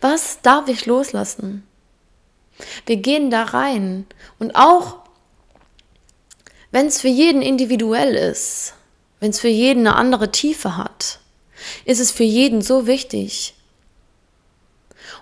Was 0.00 0.40
darf 0.42 0.68
ich 0.68 0.86
loslassen? 0.86 1.66
Wir 2.86 2.96
gehen 2.96 3.30
da 3.30 3.44
rein 3.44 4.06
und 4.38 4.54
auch 4.54 4.98
wenn 6.70 6.86
es 6.86 7.00
für 7.00 7.08
jeden 7.08 7.40
individuell 7.40 8.14
ist, 8.14 8.74
wenn 9.20 9.30
es 9.30 9.40
für 9.40 9.48
jeden 9.48 9.86
eine 9.86 9.96
andere 9.96 10.30
Tiefe 10.30 10.76
hat, 10.76 11.20
ist 11.84 12.00
es 12.00 12.10
für 12.10 12.24
jeden 12.24 12.60
so 12.60 12.86
wichtig. 12.86 13.54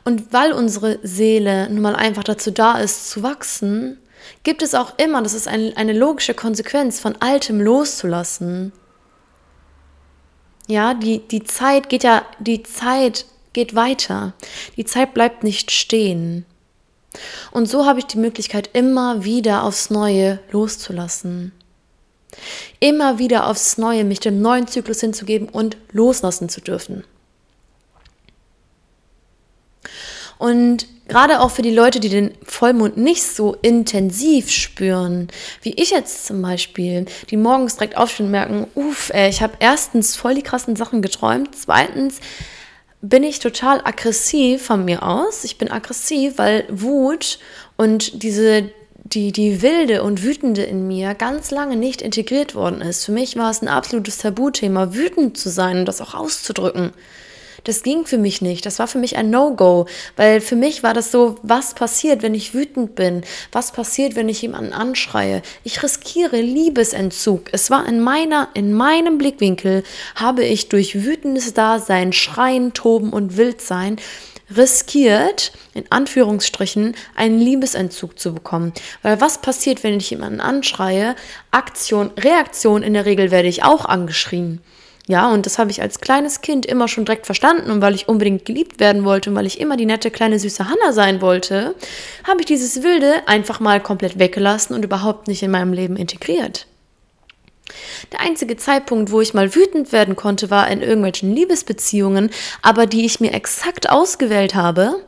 Und 0.04 0.32
weil 0.32 0.52
unsere 0.52 0.98
Seele 1.02 1.68
nun 1.70 1.82
mal 1.82 1.96
einfach 1.96 2.24
dazu 2.24 2.50
da 2.50 2.78
ist, 2.78 3.10
zu 3.10 3.22
wachsen, 3.22 3.98
gibt 4.42 4.62
es 4.62 4.74
auch 4.74 4.98
immer, 4.98 5.22
das 5.22 5.34
ist 5.34 5.48
ein, 5.48 5.76
eine 5.76 5.92
logische 5.92 6.34
Konsequenz, 6.34 7.00
von 7.00 7.16
Altem 7.20 7.60
loszulassen. 7.60 8.72
Ja, 10.66 10.94
die, 10.94 11.20
die 11.20 11.44
Zeit 11.44 11.88
geht 11.88 12.02
ja, 12.02 12.24
die 12.40 12.62
Zeit 12.62 13.26
geht 13.52 13.74
weiter. 13.74 14.34
Die 14.76 14.84
Zeit 14.84 15.14
bleibt 15.14 15.42
nicht 15.42 15.70
stehen. 15.70 16.44
Und 17.50 17.68
so 17.68 17.86
habe 17.86 18.00
ich 18.00 18.06
die 18.06 18.18
Möglichkeit, 18.18 18.70
immer 18.72 19.24
wieder 19.24 19.62
aufs 19.62 19.90
Neue 19.90 20.40
loszulassen. 20.50 21.52
Immer 22.80 23.18
wieder 23.18 23.46
aufs 23.46 23.78
Neue 23.78 24.04
mich 24.04 24.20
dem 24.20 24.42
neuen 24.42 24.66
Zyklus 24.66 25.00
hinzugeben 25.00 25.48
und 25.48 25.76
loslassen 25.92 26.48
zu 26.48 26.60
dürfen. 26.60 27.04
Und 30.38 30.86
gerade 31.08 31.40
auch 31.40 31.50
für 31.50 31.62
die 31.62 31.74
Leute, 31.74 32.00
die 32.00 32.08
den 32.08 32.32
Vollmond 32.42 32.96
nicht 32.96 33.22
so 33.22 33.56
intensiv 33.62 34.50
spüren, 34.50 35.28
wie 35.62 35.74
ich 35.74 35.90
jetzt 35.90 36.26
zum 36.26 36.42
Beispiel, 36.42 37.06
die 37.30 37.36
morgens 37.36 37.76
direkt 37.76 37.96
aufstehen 37.96 38.26
und 38.26 38.32
merken, 38.32 38.66
uff, 38.74 39.10
ey, 39.14 39.28
ich 39.28 39.42
habe 39.42 39.54
erstens 39.60 40.16
voll 40.16 40.34
die 40.34 40.42
krassen 40.42 40.76
Sachen 40.76 41.02
geträumt, 41.02 41.50
zweitens 41.56 42.20
bin 43.02 43.22
ich 43.22 43.38
total 43.38 43.80
aggressiv 43.84 44.64
von 44.64 44.84
mir 44.84 45.02
aus. 45.02 45.44
Ich 45.44 45.58
bin 45.58 45.70
aggressiv, 45.70 46.38
weil 46.38 46.64
Wut 46.70 47.38
und 47.76 48.22
diese 48.22 48.70
die, 49.12 49.30
die 49.30 49.62
wilde 49.62 50.02
und 50.02 50.24
wütende 50.24 50.64
in 50.64 50.88
mir 50.88 51.14
ganz 51.14 51.52
lange 51.52 51.76
nicht 51.76 52.02
integriert 52.02 52.56
worden 52.56 52.80
ist. 52.80 53.04
Für 53.04 53.12
mich 53.12 53.36
war 53.36 53.50
es 53.50 53.62
ein 53.62 53.68
absolutes 53.68 54.18
Tabuthema, 54.18 54.94
wütend 54.94 55.38
zu 55.38 55.48
sein 55.48 55.78
und 55.78 55.84
das 55.86 56.00
auch 56.00 56.14
auszudrücken 56.14 56.92
das 57.66 57.82
ging 57.82 58.06
für 58.06 58.18
mich 58.18 58.42
nicht. 58.42 58.64
Das 58.64 58.78
war 58.78 58.86
für 58.86 58.98
mich 58.98 59.16
ein 59.16 59.30
No-Go, 59.30 59.86
weil 60.16 60.40
für 60.40 60.56
mich 60.56 60.82
war 60.82 60.94
das 60.94 61.10
so, 61.10 61.36
was 61.42 61.74
passiert, 61.74 62.22
wenn 62.22 62.34
ich 62.34 62.54
wütend 62.54 62.94
bin? 62.94 63.22
Was 63.50 63.72
passiert, 63.72 64.14
wenn 64.14 64.28
ich 64.28 64.42
jemanden 64.42 64.72
anschreie? 64.72 65.42
Ich 65.64 65.82
riskiere 65.82 66.40
Liebesentzug. 66.40 67.48
Es 67.52 67.70
war 67.70 67.86
in 67.86 68.00
meiner, 68.00 68.48
in 68.54 68.72
meinem 68.72 69.18
Blickwinkel 69.18 69.82
habe 70.14 70.44
ich 70.44 70.68
durch 70.68 71.04
wütendes 71.04 71.54
Dasein, 71.54 72.12
Schreien, 72.12 72.72
Toben 72.72 73.10
und 73.10 73.36
Wildsein 73.36 73.96
riskiert, 74.54 75.52
in 75.74 75.90
Anführungsstrichen, 75.90 76.94
einen 77.16 77.40
Liebesentzug 77.40 78.18
zu 78.18 78.32
bekommen. 78.32 78.72
Weil 79.02 79.20
was 79.20 79.40
passiert, 79.40 79.82
wenn 79.82 79.96
ich 79.96 80.10
jemanden 80.10 80.40
anschreie? 80.40 81.16
Aktion, 81.50 82.12
Reaktion, 82.16 82.84
in 82.84 82.94
der 82.94 83.06
Regel 83.06 83.32
werde 83.32 83.48
ich 83.48 83.64
auch 83.64 83.84
angeschrien. 83.84 84.60
Ja, 85.08 85.30
und 85.32 85.46
das 85.46 85.58
habe 85.58 85.70
ich 85.70 85.80
als 85.80 86.00
kleines 86.00 86.40
Kind 86.40 86.66
immer 86.66 86.88
schon 86.88 87.04
direkt 87.04 87.26
verstanden 87.26 87.70
und 87.70 87.80
weil 87.80 87.94
ich 87.94 88.08
unbedingt 88.08 88.44
geliebt 88.44 88.80
werden 88.80 89.04
wollte 89.04 89.30
und 89.30 89.36
weil 89.36 89.46
ich 89.46 89.60
immer 89.60 89.76
die 89.76 89.86
nette 89.86 90.10
kleine 90.10 90.40
süße 90.40 90.68
Hanna 90.68 90.92
sein 90.92 91.20
wollte, 91.20 91.76
habe 92.24 92.40
ich 92.40 92.46
dieses 92.46 92.82
Wilde 92.82 93.22
einfach 93.26 93.60
mal 93.60 93.80
komplett 93.80 94.18
weggelassen 94.18 94.74
und 94.74 94.84
überhaupt 94.84 95.28
nicht 95.28 95.44
in 95.44 95.52
meinem 95.52 95.72
Leben 95.72 95.96
integriert. 95.96 96.66
Der 98.12 98.20
einzige 98.20 98.56
Zeitpunkt, 98.56 99.10
wo 99.10 99.20
ich 99.20 99.34
mal 99.34 99.54
wütend 99.54 99.92
werden 99.92 100.16
konnte, 100.16 100.50
war 100.50 100.68
in 100.68 100.82
irgendwelchen 100.82 101.32
Liebesbeziehungen, 101.34 102.30
aber 102.62 102.86
die 102.86 103.04
ich 103.04 103.20
mir 103.20 103.32
exakt 103.32 103.88
ausgewählt 103.90 104.54
habe. 104.54 105.04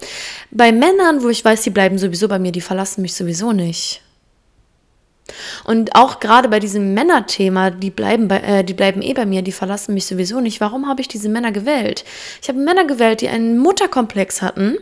Bei 0.50 0.72
Männern, 0.72 1.22
wo 1.22 1.28
ich 1.28 1.44
weiß, 1.44 1.62
die 1.62 1.70
bleiben 1.70 1.98
sowieso 1.98 2.28
bei 2.28 2.38
mir, 2.38 2.52
die 2.52 2.60
verlassen 2.60 3.02
mich 3.02 3.14
sowieso 3.14 3.52
nicht. 3.52 4.02
Und 5.64 5.94
auch 5.94 6.20
gerade 6.20 6.48
bei 6.48 6.60
diesem 6.60 6.94
Männerthema, 6.94 7.70
die 7.70 7.90
bleiben, 7.90 8.28
bei, 8.28 8.38
äh, 8.40 8.64
die 8.64 8.74
bleiben 8.74 9.02
eh 9.02 9.12
bei 9.12 9.26
mir, 9.26 9.42
die 9.42 9.52
verlassen 9.52 9.94
mich 9.94 10.06
sowieso 10.06 10.40
nicht. 10.40 10.60
Warum 10.60 10.88
habe 10.88 11.00
ich 11.00 11.08
diese 11.08 11.28
Männer 11.28 11.52
gewählt? 11.52 12.04
Ich 12.42 12.48
habe 12.48 12.58
Männer 12.58 12.84
gewählt, 12.84 13.20
die 13.20 13.28
einen 13.28 13.58
Mutterkomplex 13.58 14.42
hatten, 14.42 14.78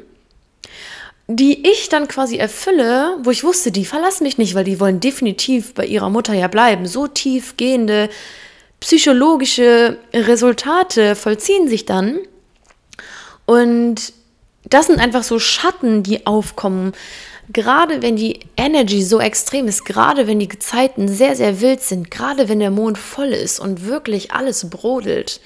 die 1.29 1.69
ich 1.69 1.89
dann 1.89 2.09
quasi 2.09 2.37
erfülle, 2.37 3.17
wo 3.23 3.31
ich 3.31 3.43
wusste, 3.43 3.73
die 3.73 3.85
verlassen 3.85 4.25
mich 4.25 4.39
nicht, 4.39 4.55
weil 4.55 4.65
die 4.65 4.79
wollen 4.79 5.01
definitiv 5.01 5.75
bei 5.75 5.85
ihrer 5.85 6.11
Mutter 6.11 6.35
ja 6.35 6.49
bleiben. 6.49 6.87
So 6.87 7.07
tiefgehende 7.09 8.09
psychologische 8.81 9.99
Resultate 10.13 11.17
vollziehen 11.17 11.69
sich 11.69 11.87
dann. 11.87 12.19
Und 13.47 14.13
das 14.69 14.87
sind 14.87 15.01
einfach 15.01 15.23
so 15.23 15.39
Schatten, 15.39 16.03
die 16.03 16.27
aufkommen 16.27 16.93
gerade 17.53 18.03
wenn 18.03 18.17
die 18.17 18.41
Energy 18.57 19.03
so 19.03 19.21
extrem 19.21 19.69
ist, 19.69 19.85
gerade 19.85 20.27
wenn 20.27 20.39
die 20.39 20.49
Gezeiten 20.49 21.09
sehr, 21.09 21.37
sehr 21.37 21.61
wild 21.61 21.83
sind, 21.83 22.11
gerade 22.11 22.49
wenn 22.49 22.61
der 22.61 22.71
Mond 22.71 22.99
voll 22.99 23.29
ist 23.29 23.61
und 23.61 23.87
wirklich 23.87 24.33
alles 24.33 24.69
brodelt, 24.69 25.41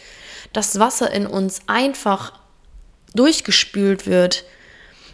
das 0.52 0.78
Wasser 0.78 1.10
in 1.12 1.26
uns 1.26 1.60
einfach 1.66 2.32
durchgespült 3.14 4.06
wird. 4.06 4.44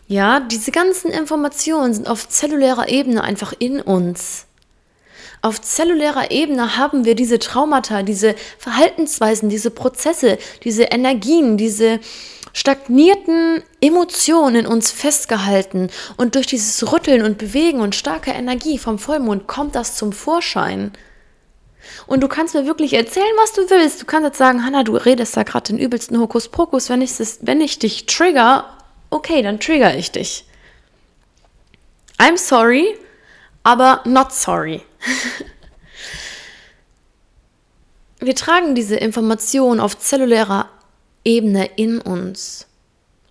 Ja, 0.08 0.40
diese 0.40 0.70
ganzen 0.70 1.10
Informationen 1.10 1.92
sind 1.92 2.08
auf 2.08 2.28
zellulärer 2.28 2.88
Ebene 2.88 3.22
einfach 3.24 3.52
in 3.58 3.80
uns. 3.80 4.46
Auf 5.42 5.60
zellulärer 5.60 6.30
Ebene 6.30 6.76
haben 6.76 7.04
wir 7.04 7.14
diese 7.14 7.38
Traumata, 7.38 8.02
diese 8.02 8.34
Verhaltensweisen, 8.58 9.48
diese 9.48 9.70
Prozesse, 9.70 10.38
diese 10.62 10.84
Energien, 10.84 11.56
diese 11.56 12.00
stagnierten 12.56 13.62
Emotionen 13.82 14.56
in 14.56 14.66
uns 14.66 14.90
festgehalten 14.90 15.90
und 16.16 16.36
durch 16.36 16.46
dieses 16.46 16.90
Rütteln 16.90 17.22
und 17.22 17.36
Bewegen 17.36 17.82
und 17.82 17.94
starke 17.94 18.30
Energie 18.30 18.78
vom 18.78 18.98
Vollmond 18.98 19.46
kommt 19.46 19.74
das 19.74 19.94
zum 19.94 20.14
Vorschein. 20.14 20.92
Und 22.06 22.22
du 22.22 22.28
kannst 22.28 22.54
mir 22.54 22.64
wirklich 22.64 22.94
erzählen, 22.94 23.26
was 23.36 23.52
du 23.52 23.68
willst. 23.68 24.00
Du 24.00 24.06
kannst 24.06 24.24
jetzt 24.24 24.38
sagen, 24.38 24.64
Hanna, 24.64 24.84
du 24.84 24.96
redest 24.96 25.36
da 25.36 25.42
gerade 25.42 25.66
den 25.66 25.78
übelsten 25.78 26.18
Hokuspokus. 26.18 26.88
Wenn 26.88 27.02
ich, 27.02 27.10
wenn 27.42 27.60
ich 27.60 27.78
dich 27.78 28.06
trigger, 28.06 28.64
okay, 29.10 29.42
dann 29.42 29.60
trigger 29.60 29.94
ich 29.94 30.12
dich. 30.12 30.46
I'm 32.18 32.38
sorry, 32.38 32.96
aber 33.64 34.00
not 34.06 34.32
sorry. 34.32 34.80
Wir 38.18 38.34
tragen 38.34 38.74
diese 38.74 38.96
Information 38.96 39.78
auf 39.78 39.98
zellulärer 39.98 40.70
Ebene 41.26 41.68
in 41.76 42.00
uns. 42.00 42.66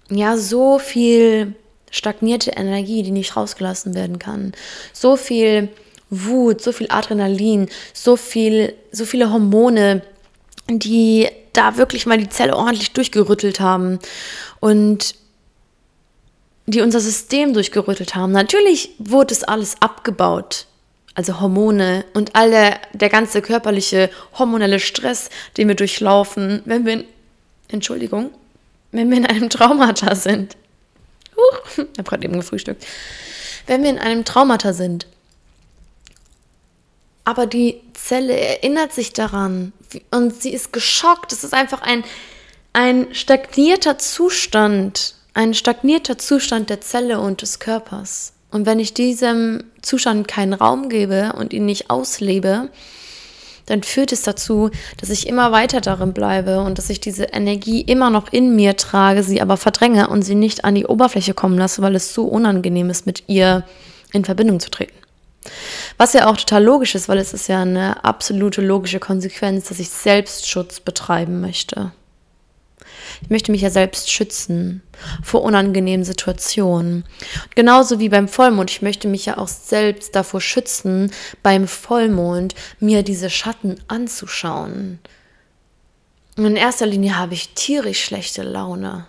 Ja, 0.10 0.38
so 0.38 0.78
viel 0.80 1.56
stagnierte 1.90 2.52
Energie, 2.52 3.04
die 3.04 3.12
nicht 3.12 3.36
rausgelassen 3.36 3.96
werden 3.96 4.20
kann. 4.20 4.52
So 4.92 5.16
viel 5.16 5.70
Wut, 6.10 6.62
so 6.62 6.74
viel 6.74 6.88
Adrenalin, 6.90 7.70
so 7.94 8.18
viel, 8.18 8.76
so 8.92 9.06
viele 9.06 9.32
Hormone, 9.32 10.02
die 10.68 11.30
da 11.54 11.78
wirklich 11.78 12.06
mal 12.06 12.18
die 12.18 12.30
Zelle 12.30 12.56
ordentlich 12.56 12.92
durchgerüttelt 12.92 13.62
haben 13.62 14.00
und 14.60 15.16
die 16.66 16.82
unser 16.82 17.00
System 17.00 17.54
durchgerüttelt 17.54 18.14
haben. 18.14 18.34
Natürlich 18.34 18.92
wurde 18.98 19.34
es 19.34 19.44
alles 19.44 19.82
abgebaut. 19.82 20.66
Also 21.14 21.40
Hormone 21.40 22.04
und 22.14 22.36
alle, 22.36 22.76
der 22.92 23.08
ganze 23.08 23.42
körperliche 23.42 24.10
hormonelle 24.38 24.82
Stress, 24.82 25.30
den 25.56 25.70
wir 25.70 25.76
durchlaufen, 25.76 26.62
wenn 26.66 26.86
wir 26.86 27.06
Entschuldigung, 27.68 28.32
wenn 28.92 29.10
wir 29.10 29.18
in 29.18 29.26
einem 29.26 29.50
Traumata 29.50 30.16
sind. 30.16 30.56
Huch, 31.36 31.60
ich 31.78 31.98
habe 31.98 32.04
gerade 32.04 32.26
eben 32.26 32.38
gefrühstückt. 32.38 32.86
Wenn 33.68 33.84
wir 33.84 33.90
in 33.90 34.00
einem 34.00 34.26
Traumata 34.26 34.74
sind, 34.74 35.08
aber 37.24 37.48
die 37.48 37.82
Zelle 37.94 38.38
erinnert 38.38 38.94
sich 38.94 39.12
daran 39.12 39.74
und 40.12 40.42
sie 40.42 40.54
ist 40.54 40.72
geschockt. 40.72 41.34
Es 41.34 41.44
ist 41.44 41.54
einfach 41.54 41.82
ein, 41.82 42.04
ein 42.74 43.14
stagnierter 43.14 43.98
Zustand, 43.98 45.16
ein 45.34 45.56
stagnierter 45.56 46.20
Zustand 46.20 46.70
der 46.70 46.82
Zelle 46.82 47.20
und 47.20 47.42
des 47.42 47.58
Körpers. 47.60 48.34
Und 48.52 48.68
wenn 48.68 48.80
ich 48.80 48.94
diesem 48.94 49.64
Zustand 49.82 50.28
keinen 50.28 50.54
Raum 50.54 50.88
gebe 50.88 51.34
und 51.34 51.52
ihn 51.52 51.66
nicht 51.66 51.90
auslebe, 51.90 52.70
dann 53.66 53.84
führt 53.84 54.12
es 54.12 54.22
dazu, 54.22 54.70
dass 54.98 55.10
ich 55.10 55.28
immer 55.28 55.52
weiter 55.52 55.82
darin 55.82 56.14
bleibe 56.14 56.62
und 56.62 56.78
dass 56.78 56.90
ich 56.90 57.00
diese 57.00 57.26
Energie 57.26 57.82
immer 57.82 58.10
noch 58.10 58.32
in 58.32 58.56
mir 58.56 58.78
trage, 58.78 59.24
sie 59.24 59.42
aber 59.42 59.58
verdränge 59.58 60.08
und 60.08 60.22
sie 60.22 60.36
nicht 60.36 60.66
an 60.66 60.76
die 60.76 60.86
Oberfläche 60.86 61.34
kommen 61.34 61.58
lasse, 61.58 61.82
weil 61.82 61.96
es 61.96 62.14
so 62.14 62.26
unangenehm 62.26 62.90
ist, 62.90 63.06
mit 63.06 63.24
ihr 63.28 63.64
in 64.14 64.26
Verbindung 64.26 64.60
zu 64.60 64.70
treten. 64.70 64.96
Was 65.98 66.14
ja 66.14 66.28
auch 66.28 66.38
total 66.38 66.64
logisch 66.64 66.96
ist, 66.96 67.08
weil 67.08 67.20
es 67.20 67.34
ist 67.34 67.48
ja 67.48 67.62
eine 67.62 68.04
absolute 68.04 68.62
logische 68.62 69.00
Konsequenz, 69.00 69.70
dass 69.70 69.80
ich 69.80 69.90
Selbstschutz 69.90 70.80
betreiben 70.80 71.42
möchte. 71.42 71.92
Ich 73.22 73.30
möchte 73.30 73.52
mich 73.52 73.62
ja 73.62 73.70
selbst 73.70 74.12
schützen 74.12 74.82
vor 75.24 75.44
unangenehmen 75.44 76.06
Situationen. 76.06 77.06
Genauso 77.56 78.00
wie 78.00 78.10
beim 78.10 78.28
Vollmond. 78.28 78.72
Ich 78.72 78.82
möchte 78.82 79.08
mich 79.08 79.26
ja 79.26 79.38
auch 79.38 79.48
selbst 79.48 80.16
davor 80.16 80.42
schützen, 80.42 81.12
beim 81.44 81.68
Vollmond 81.68 82.56
mir 82.80 83.04
diese 83.04 83.30
Schatten 83.30 83.80
anzuschauen. 83.88 85.00
Und 86.38 86.46
in 86.46 86.56
erster 86.56 86.86
Linie 86.86 87.18
habe 87.18 87.34
ich 87.34 87.50
tierisch 87.50 88.04
schlechte 88.04 88.44
Laune. 88.44 89.06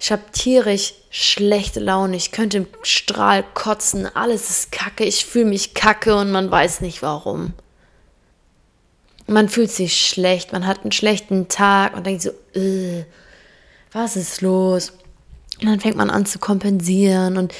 Ich 0.00 0.12
habe 0.12 0.22
tierisch 0.32 0.94
schlechte 1.10 1.80
Laune. 1.80 2.16
Ich 2.16 2.30
könnte 2.30 2.58
im 2.58 2.66
Strahl 2.82 3.44
kotzen. 3.54 4.06
Alles 4.14 4.50
ist 4.50 4.72
kacke. 4.72 5.04
Ich 5.04 5.24
fühle 5.24 5.46
mich 5.46 5.74
kacke 5.74 6.16
und 6.16 6.30
man 6.30 6.50
weiß 6.50 6.80
nicht 6.80 7.02
warum. 7.02 7.52
Man 9.28 9.48
fühlt 9.48 9.70
sich 9.70 10.06
schlecht. 10.06 10.52
Man 10.52 10.66
hat 10.66 10.82
einen 10.82 10.92
schlechten 10.92 11.48
Tag 11.48 11.96
und 11.96 12.06
denkt 12.06 12.22
so, 12.22 12.30
äh, 12.54 13.04
was 13.92 14.16
ist 14.16 14.40
los? 14.40 14.92
Und 15.60 15.68
dann 15.68 15.80
fängt 15.80 15.96
man 15.96 16.10
an 16.10 16.26
zu 16.26 16.38
kompensieren 16.38 17.36
und 17.36 17.54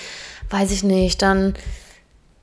weiß 0.51 0.71
ich 0.73 0.83
nicht, 0.83 1.23
dann 1.23 1.55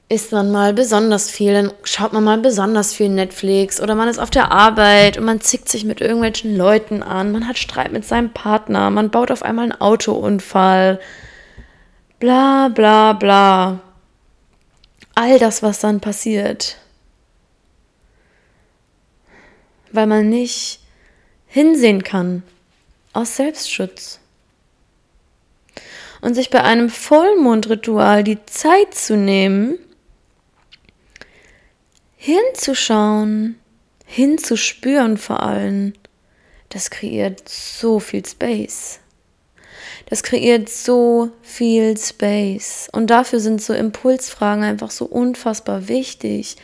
isst 0.08 0.32
man 0.32 0.52
mal 0.52 0.74
besonders 0.74 1.32
viel, 1.32 1.54
dann 1.54 1.72
schaut 1.84 2.14
man 2.14 2.24
mal 2.24 2.38
besonders 2.38 2.94
viel 2.94 3.10
Netflix 3.10 3.82
oder 3.82 3.96
man 3.96 4.08
ist 4.08 4.20
auf 4.20 4.30
der 4.30 4.52
Arbeit 4.52 5.18
und 5.18 5.26
man 5.26 5.42
zickt 5.42 5.68
sich 5.68 5.84
mit 5.84 6.00
irgendwelchen 6.00 6.56
Leuten 6.56 7.02
an, 7.02 7.32
man 7.32 7.48
hat 7.48 7.58
Streit 7.58 7.92
mit 7.92 8.06
seinem 8.06 8.32
Partner, 8.32 8.92
man 8.92 9.10
baut 9.10 9.32
auf 9.32 9.42
einmal 9.42 9.64
einen 9.64 9.82
Autounfall, 9.82 11.00
bla 12.20 12.68
bla 12.68 13.14
bla. 13.14 13.80
All 15.16 15.40
das, 15.40 15.64
was 15.64 15.80
dann 15.80 16.02
passiert. 16.02 16.78
Weil 19.91 20.08
man 20.08 20.30
nicht 20.30 20.80
hinsehen 21.48 22.04
kann 22.04 22.43
aus 23.13 23.38
Selbstschutz. 23.38 24.19
Und 26.21 26.34
sich 26.34 26.50
bei 26.50 26.63
einem 26.63 26.89
Vollmondritual 26.89 28.24
die 28.24 28.43
Zeit 28.45 28.93
zu 28.93 29.15
nehmen, 29.15 29.78
hinzuschauen, 32.17 33.60
hinzuspüren 34.06 35.17
vor 35.17 35.43
allem, 35.43 35.93
das 36.69 36.89
kreiert 36.89 37.48
so 37.48 38.00
viel 38.00 38.26
Space. 38.26 39.00
Das 40.08 40.24
kreiert 40.24 40.69
so 40.69 41.32
viel 41.41 41.98
Space. 41.98 42.89
Und 42.91 43.10
dafür 43.10 43.39
sind 43.39 43.62
so 43.62 43.74
Impulsfragen 43.74 44.63
einfach 44.63 44.91
so 44.91 45.06
unfassbar 45.06 45.88
wichtig, 45.88 46.58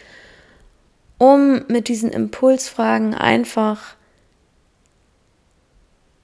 um 1.21 1.65
mit 1.67 1.87
diesen 1.87 2.09
Impulsfragen 2.09 3.13
einfach 3.13 3.95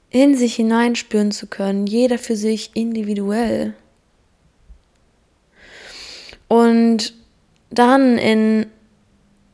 in 0.09 0.35
sich 0.35 0.55
hineinspüren 0.55 1.31
zu 1.31 1.45
können, 1.45 1.85
jeder 1.85 2.17
für 2.17 2.35
sich 2.35 2.71
individuell. 2.73 3.75
Und 6.47 7.13
dann 7.69 8.17
in 8.17 8.65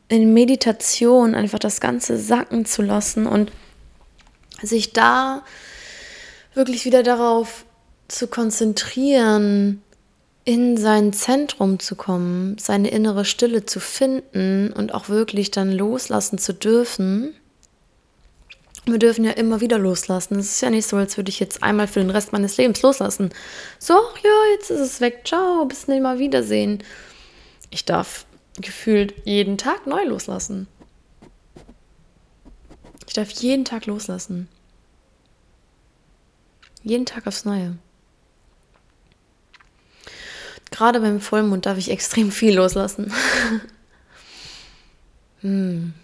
in 0.08 0.32
Meditation 0.32 1.34
einfach 1.34 1.58
das 1.58 1.80
Ganze 1.80 2.16
sacken 2.16 2.64
zu 2.64 2.80
lassen 2.80 3.26
und 3.26 3.52
sich 4.62 4.94
da 4.94 5.44
wirklich 6.54 6.86
wieder 6.86 7.02
darauf 7.02 7.66
zu 8.08 8.28
konzentrieren, 8.28 9.82
in 10.44 10.76
sein 10.76 11.12
Zentrum 11.12 11.78
zu 11.78 11.96
kommen, 11.96 12.58
seine 12.58 12.90
innere 12.90 13.24
Stille 13.24 13.64
zu 13.64 13.80
finden 13.80 14.72
und 14.72 14.92
auch 14.92 15.08
wirklich 15.08 15.50
dann 15.50 15.72
loslassen 15.72 16.38
zu 16.38 16.52
dürfen. 16.52 17.34
Wir 18.84 18.98
dürfen 18.98 19.24
ja 19.24 19.30
immer 19.30 19.62
wieder 19.62 19.78
loslassen. 19.78 20.38
Es 20.38 20.50
ist 20.52 20.60
ja 20.60 20.68
nicht 20.68 20.86
so, 20.86 20.96
als 20.96 21.16
würde 21.16 21.30
ich 21.30 21.40
jetzt 21.40 21.62
einmal 21.62 21.88
für 21.88 22.00
den 22.00 22.10
Rest 22.10 22.32
meines 22.32 22.58
Lebens 22.58 22.82
loslassen. 22.82 23.30
So, 23.78 23.94
ja, 23.94 24.52
jetzt 24.52 24.70
ist 24.70 24.80
es 24.80 25.00
weg. 25.00 25.22
Ciao, 25.24 25.64
bis 25.64 25.88
nicht 25.88 26.02
mal 26.02 26.18
wiedersehen. 26.18 26.82
Ich 27.70 27.86
darf 27.86 28.26
gefühlt 28.60 29.14
jeden 29.24 29.56
Tag 29.56 29.86
neu 29.86 30.04
loslassen. 30.04 30.68
Ich 33.06 33.14
darf 33.14 33.30
jeden 33.30 33.64
Tag 33.64 33.86
loslassen. 33.86 34.48
Jeden 36.82 37.06
Tag 37.06 37.26
aufs 37.26 37.46
Neue. 37.46 37.78
Gerade 40.74 40.98
beim 40.98 41.20
Vollmond 41.20 41.66
darf 41.66 41.78
ich 41.78 41.88
extrem 41.88 42.32
viel 42.32 42.56
loslassen. 42.56 43.12
hm. 45.40 45.94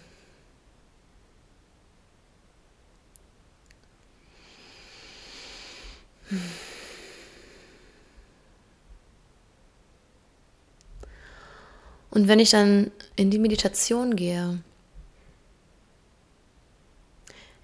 Und 12.11 12.29
wenn 12.29 12.39
ich 12.39 12.51
dann 12.51 12.91
in 13.17 13.29
die 13.29 13.39
Meditation 13.39 14.15
gehe, 14.15 14.57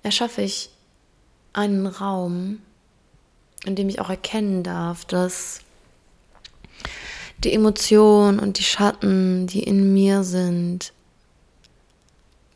erschaffe 0.03 0.41
ich 0.41 0.71
einen 1.53 1.87
Raum, 1.87 2.61
in 3.63 3.77
dem 3.77 3.87
ich 3.87 4.01
auch 4.01 4.09
erkennen 4.09 4.63
darf, 4.63 5.05
dass 5.05 5.61
die 7.43 7.53
Emotionen 7.53 8.39
und 8.39 8.57
die 8.57 8.63
Schatten, 8.63 9.47
die 9.47 9.63
in 9.63 9.93
mir 9.93 10.23
sind, 10.23 10.93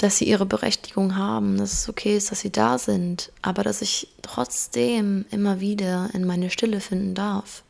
dass 0.02 0.18
sie 0.18 0.26
ihre 0.26 0.48
Berechtigung 0.48 1.16
haben, 1.16 1.58
dass 1.58 1.74
es 1.74 1.90
okay 1.90 2.18
ist, 2.18 2.32
dass 2.32 2.40
sie 2.40 2.52
da 2.52 2.80
sind, 2.80 3.32
aber 3.44 3.64
dass 3.64 3.84
ich 3.84 4.08
trotzdem 4.24 5.26
immer 5.30 5.60
wieder 5.60 6.10
in 6.14 6.26
meine 6.26 6.50
Stille 6.50 6.82
finden 6.82 7.14
darf. 7.14 7.62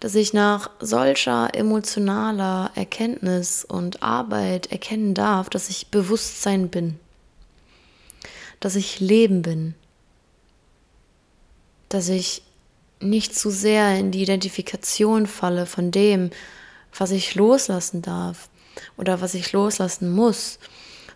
Dass 0.00 0.16
ich 0.16 0.32
nach 0.32 0.70
solcher 0.80 1.54
emotionaler 1.54 2.72
Erkenntnis 2.74 3.64
und 3.64 4.02
Arbeit 4.02 4.72
erkennen 4.72 5.14
darf, 5.14 5.48
dass 5.48 5.70
ich 5.70 5.86
Bewusstsein 5.88 6.68
bin, 6.68 6.98
dass 8.58 8.74
ich 8.74 8.98
Leben 8.98 9.42
bin, 9.42 9.76
dass 11.88 12.08
ich 12.08 12.42
nicht 13.00 13.36
zu 13.36 13.50
sehr 13.50 13.98
in 13.98 14.10
die 14.10 14.22
Identifikation 14.22 15.26
falle 15.26 15.66
von 15.66 15.90
dem, 15.90 16.30
was 16.96 17.10
ich 17.10 17.34
loslassen 17.34 18.02
darf 18.02 18.48
oder 18.96 19.20
was 19.20 19.34
ich 19.34 19.52
loslassen 19.52 20.10
muss, 20.12 20.58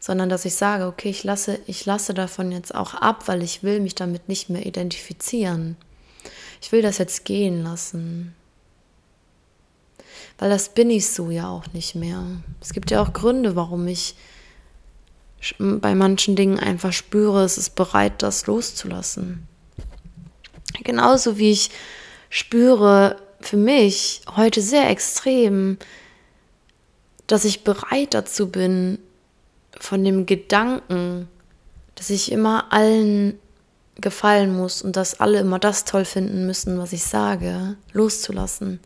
sondern 0.01 0.29
dass 0.29 0.45
ich 0.45 0.55
sage, 0.55 0.87
okay, 0.87 1.11
ich 1.11 1.25
lasse, 1.25 1.59
ich 1.67 1.85
lasse 1.87 2.15
davon 2.15 2.53
jetzt 2.53 2.75
auch 2.75 2.95
ab, 2.95 3.27
weil 3.27 3.43
ich 3.43 3.63
will 3.63 3.81
mich 3.81 3.95
damit 3.95 4.29
nicht 4.29 4.51
mehr 4.51 4.67
identifizieren. 4.67 5.77
Ich 6.61 6.73
will 6.73 6.83
das 6.83 6.99
jetzt 6.99 7.25
gehen 7.25 7.63
lassen 7.63 8.35
weil 10.39 10.51
das 10.51 10.69
bin 10.69 10.89
ich 10.89 11.11
so 11.11 11.31
ja 11.31 11.49
auch 11.49 11.67
nicht 11.73 11.95
mehr. 11.95 12.25
Es 12.61 12.73
gibt 12.73 12.91
ja 12.91 13.03
auch 13.03 13.13
Gründe, 13.13 13.57
warum 13.57 13.87
ich 13.89 14.15
bei 15.59 15.95
manchen 15.95 16.37
Dingen 16.37 16.59
einfach 16.59 16.93
spüre, 16.93 17.45
es 17.45 17.59
ist 17.59 17.75
bereit, 17.75 18.23
das 18.23 18.47
loszulassen. 18.47 19.48
Genauso 20.83 21.39
wie 21.39 21.51
ich 21.51 21.71
spüre 22.31 23.17
für 23.41 23.57
mich 23.57 24.23
heute 24.37 24.61
sehr 24.61 24.91
extrem, 24.91 25.79
dass 27.27 27.45
ich 27.45 27.65
bereit 27.65 28.15
dazu 28.15 28.51
bin, 28.51 28.99
von 29.79 30.03
dem 30.05 30.27
Gedanken, 30.27 31.29
dass 31.95 32.11
ich 32.11 32.33
immer 32.33 32.73
allen 32.73 33.39
gefallen 33.97 34.57
muss 34.57 34.83
und 34.83 34.97
dass 34.97 35.21
alle 35.21 35.41
immer 35.41 35.59
das 35.59 35.85
toll 35.85 36.05
finden 36.05 36.47
müssen, 36.47 36.79
was 36.79 36.93
ich 36.93 37.05
sage, 37.05 37.77
loszulassen. 37.93 38.81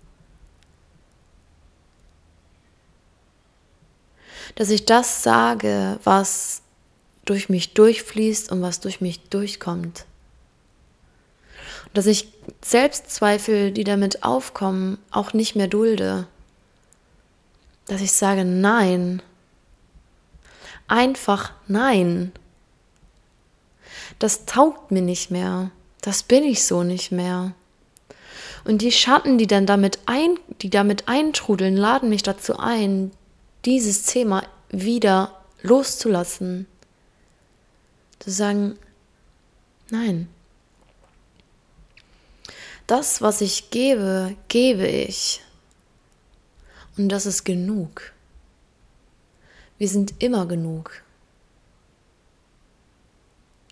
dass 4.54 4.70
ich 4.70 4.84
das 4.84 5.22
sage, 5.22 5.98
was 6.04 6.62
durch 7.24 7.48
mich 7.48 7.74
durchfließt 7.74 8.50
und 8.50 8.62
was 8.62 8.80
durch 8.80 9.00
mich 9.00 9.20
durchkommt. 9.28 10.06
Dass 11.94 12.06
ich 12.06 12.28
Selbstzweifel, 12.64 13.70
die 13.72 13.84
damit 13.84 14.22
aufkommen, 14.22 14.98
auch 15.10 15.32
nicht 15.32 15.56
mehr 15.56 15.68
dulde. 15.68 16.26
Dass 17.86 18.00
ich 18.00 18.12
sage 18.12 18.44
Nein. 18.44 19.22
Einfach 20.88 21.52
Nein. 21.68 22.32
Das 24.18 24.46
taugt 24.46 24.90
mir 24.90 25.02
nicht 25.02 25.30
mehr. 25.30 25.70
Das 26.00 26.22
bin 26.22 26.44
ich 26.44 26.64
so 26.64 26.82
nicht 26.82 27.12
mehr. 27.12 27.54
Und 28.64 28.82
die 28.82 28.92
Schatten, 28.92 29.38
die 29.38 29.46
dann 29.46 29.66
damit 29.66 29.98
ein, 30.06 30.38
die 30.60 30.70
damit 30.70 31.08
eintrudeln, 31.08 31.76
laden 31.76 32.08
mich 32.08 32.22
dazu 32.22 32.58
ein, 32.58 33.10
dieses 33.64 34.04
Thema 34.04 34.44
wieder 34.70 35.40
loszulassen. 35.62 36.66
Zu 38.18 38.30
sagen, 38.30 38.78
nein. 39.90 40.28
Das, 42.92 43.22
was 43.22 43.40
ich 43.40 43.70
gebe, 43.70 44.36
gebe 44.48 44.86
ich. 44.86 45.42
Und 46.98 47.08
das 47.08 47.24
ist 47.24 47.42
genug. 47.42 48.12
Wir 49.78 49.88
sind 49.88 50.22
immer 50.22 50.44
genug. 50.44 51.02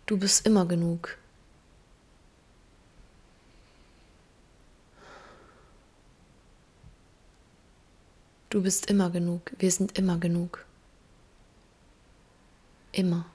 Du 0.07 0.17
bist 0.17 0.47
immer 0.47 0.65
genug. 0.65 1.19
Du 8.49 8.63
bist 8.63 8.87
immer 8.87 9.11
genug. 9.11 9.53
Wir 9.59 9.71
sind 9.71 9.99
immer 9.99 10.17
genug. 10.17 10.65
Immer. 12.93 13.27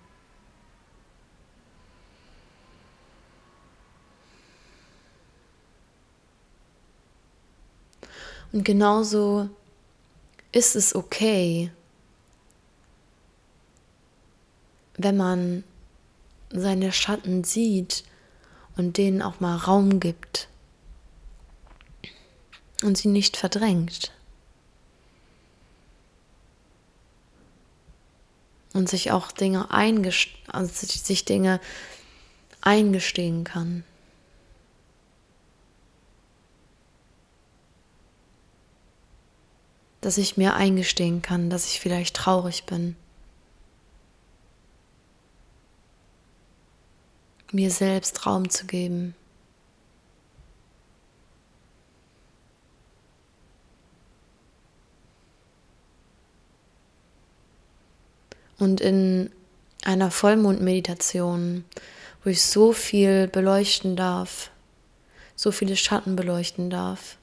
Und 8.56 8.64
genauso 8.64 9.50
ist 10.54 10.78
es 10.78 10.96
okay, 10.96 11.72
wenn 14.96 15.18
man 15.18 15.66
seine 16.50 16.94
Schatten 16.94 17.44
sieht 17.44 18.06
und 18.78 18.96
denen 18.96 19.22
auch 19.22 19.42
mal 19.42 19.58
Raum 19.58 20.00
gibt 20.00 20.48
und 22.82 22.98
sie 22.98 23.10
nicht 23.10 23.36
verdrängt. 23.36 24.14
Und 28.72 28.88
sich 28.88 29.12
auch 29.12 29.34
Dinge 29.34 29.70
eingestehen, 29.70 30.40
also 30.48 30.72
sich 30.86 31.26
Dinge 31.26 31.60
eingestehen 32.62 33.44
kann. 33.44 33.84
Dass 40.06 40.20
ich 40.20 40.38
mir 40.38 40.54
eingestehen 40.54 41.24
kann, 41.24 41.50
dass 41.50 41.66
ich 41.66 41.80
vielleicht 41.80 42.16
traurig 42.16 42.66
bin. 42.66 42.96
mir 47.52 47.72
selbst 47.72 48.28
Raum 48.28 48.50
zu 48.52 48.68
geben. 48.68 49.16
Und 58.60 58.82
in 58.82 59.32
einer 59.86 60.12
Vollmondmeditation, 60.12 61.66
wo 62.24 62.30
ich 62.30 62.44
so 62.44 62.74
viel 62.74 63.28
beleuchten 63.28 63.96
darf, 63.96 64.52
so 65.36 65.52
viele 65.52 65.76
Schatten 65.76 66.16
beleuchten 66.16 66.70
darf, 66.70 67.18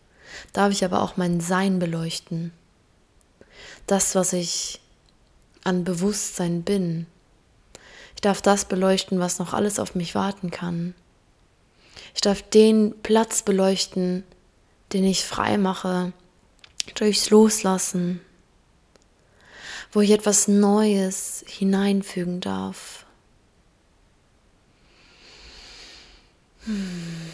darf 0.52 0.72
ich 0.72 0.84
aber 0.84 1.00
auch 1.02 1.16
mein 1.16 1.40
Sein 1.40 1.78
beleuchten. 1.78 2.52
Das, 3.86 4.14
was 4.14 4.32
ich 4.32 4.80
an 5.64 5.84
Bewusstsein 5.84 6.62
bin, 6.62 7.06
ich 8.14 8.20
darf 8.20 8.42
das 8.42 8.64
beleuchten, 8.64 9.18
was 9.18 9.38
noch 9.38 9.52
alles 9.52 9.78
auf 9.78 9.94
mich 9.94 10.14
warten 10.14 10.50
kann. 10.50 10.94
Ich 12.14 12.20
darf 12.20 12.42
den 12.42 12.94
Platz 13.02 13.42
beleuchten, 13.42 14.24
den 14.92 15.04
ich 15.04 15.24
frei 15.24 15.58
mache, 15.58 16.12
durchs 16.94 17.30
Loslassen, 17.30 18.20
wo 19.92 20.00
ich 20.00 20.10
etwas 20.10 20.48
Neues 20.48 21.44
hineinfügen 21.46 22.40
darf. 22.40 23.06
Hm. 26.64 27.30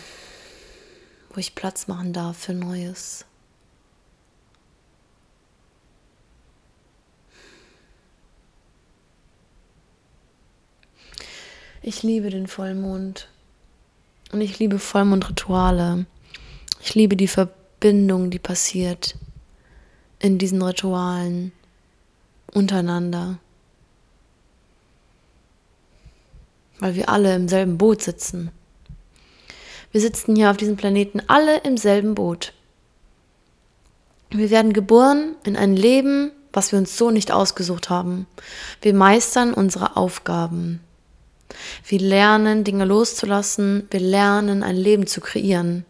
Wo 1.31 1.41
ich 1.41 1.55
Platz 1.55 1.87
machen 1.87 2.13
darf 2.13 2.39
für 2.39 2.55
Neues. 2.55 3.25
Ich 11.89 12.03
liebe 12.03 12.29
den 12.29 12.49
Vollmond. 12.49 13.31
Und 14.31 14.43
ich 14.43 14.59
liebe 14.59 14.79
Vollmondrituale. 14.79 16.05
Ich 16.83 16.95
liebe 16.95 17.17
die 17.17 17.29
Verbindung, 17.29 18.29
die 18.29 18.39
passiert 18.39 19.15
in 20.19 20.37
diesen 20.37 20.61
Ritualen 20.61 21.51
untereinander. 22.53 23.39
Weil 26.79 26.95
wir 26.95 27.09
alle 27.09 27.35
im 27.35 27.49
selben 27.49 27.79
Boot 27.79 28.03
sitzen. 28.03 28.51
Wir 29.91 30.03
sitzen 30.03 30.37
hier 30.37 30.51
auf 30.51 30.59
diesem 30.59 30.77
Planeten 30.77 31.23
alle 31.27 31.57
im 31.61 31.79
selben 31.79 32.15
Boot. 32.15 32.53
Wir 34.29 34.51
werden 34.51 34.75
geboren 34.75 35.37
in 35.43 35.57
ein 35.57 35.75
Leben, 35.75 36.33
was 36.53 36.71
wir 36.71 36.79
uns 36.79 36.99
so 36.99 37.11
nicht 37.11 37.33
ausgesucht 37.33 37.89
haben. 37.89 38.27
Wir 38.83 38.93
meistern 38.93 39.55
unsere 39.55 39.97
Aufgaben. 39.97 40.83
Wir 41.87 42.01
lernen, 42.01 42.65
Dinge 42.65 42.85
loszulassen. 42.85 43.87
Wir 43.91 44.01
lernen, 44.01 44.63
ein 44.63 44.77
Leben 44.77 45.07
zu 45.07 45.21
kreieren. 45.21 45.85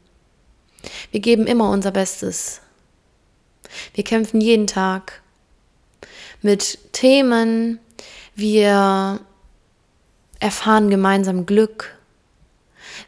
Wir 1.10 1.20
geben 1.20 1.46
immer 1.46 1.70
unser 1.70 1.90
Bestes. 1.90 2.60
Wir 3.94 4.04
kämpfen 4.04 4.40
jeden 4.40 4.66
Tag 4.66 5.22
mit 6.42 6.78
Themen. 6.92 7.80
Wir 8.34 9.20
erfahren 10.38 10.90
gemeinsam 10.90 11.46
Glück. 11.46 11.96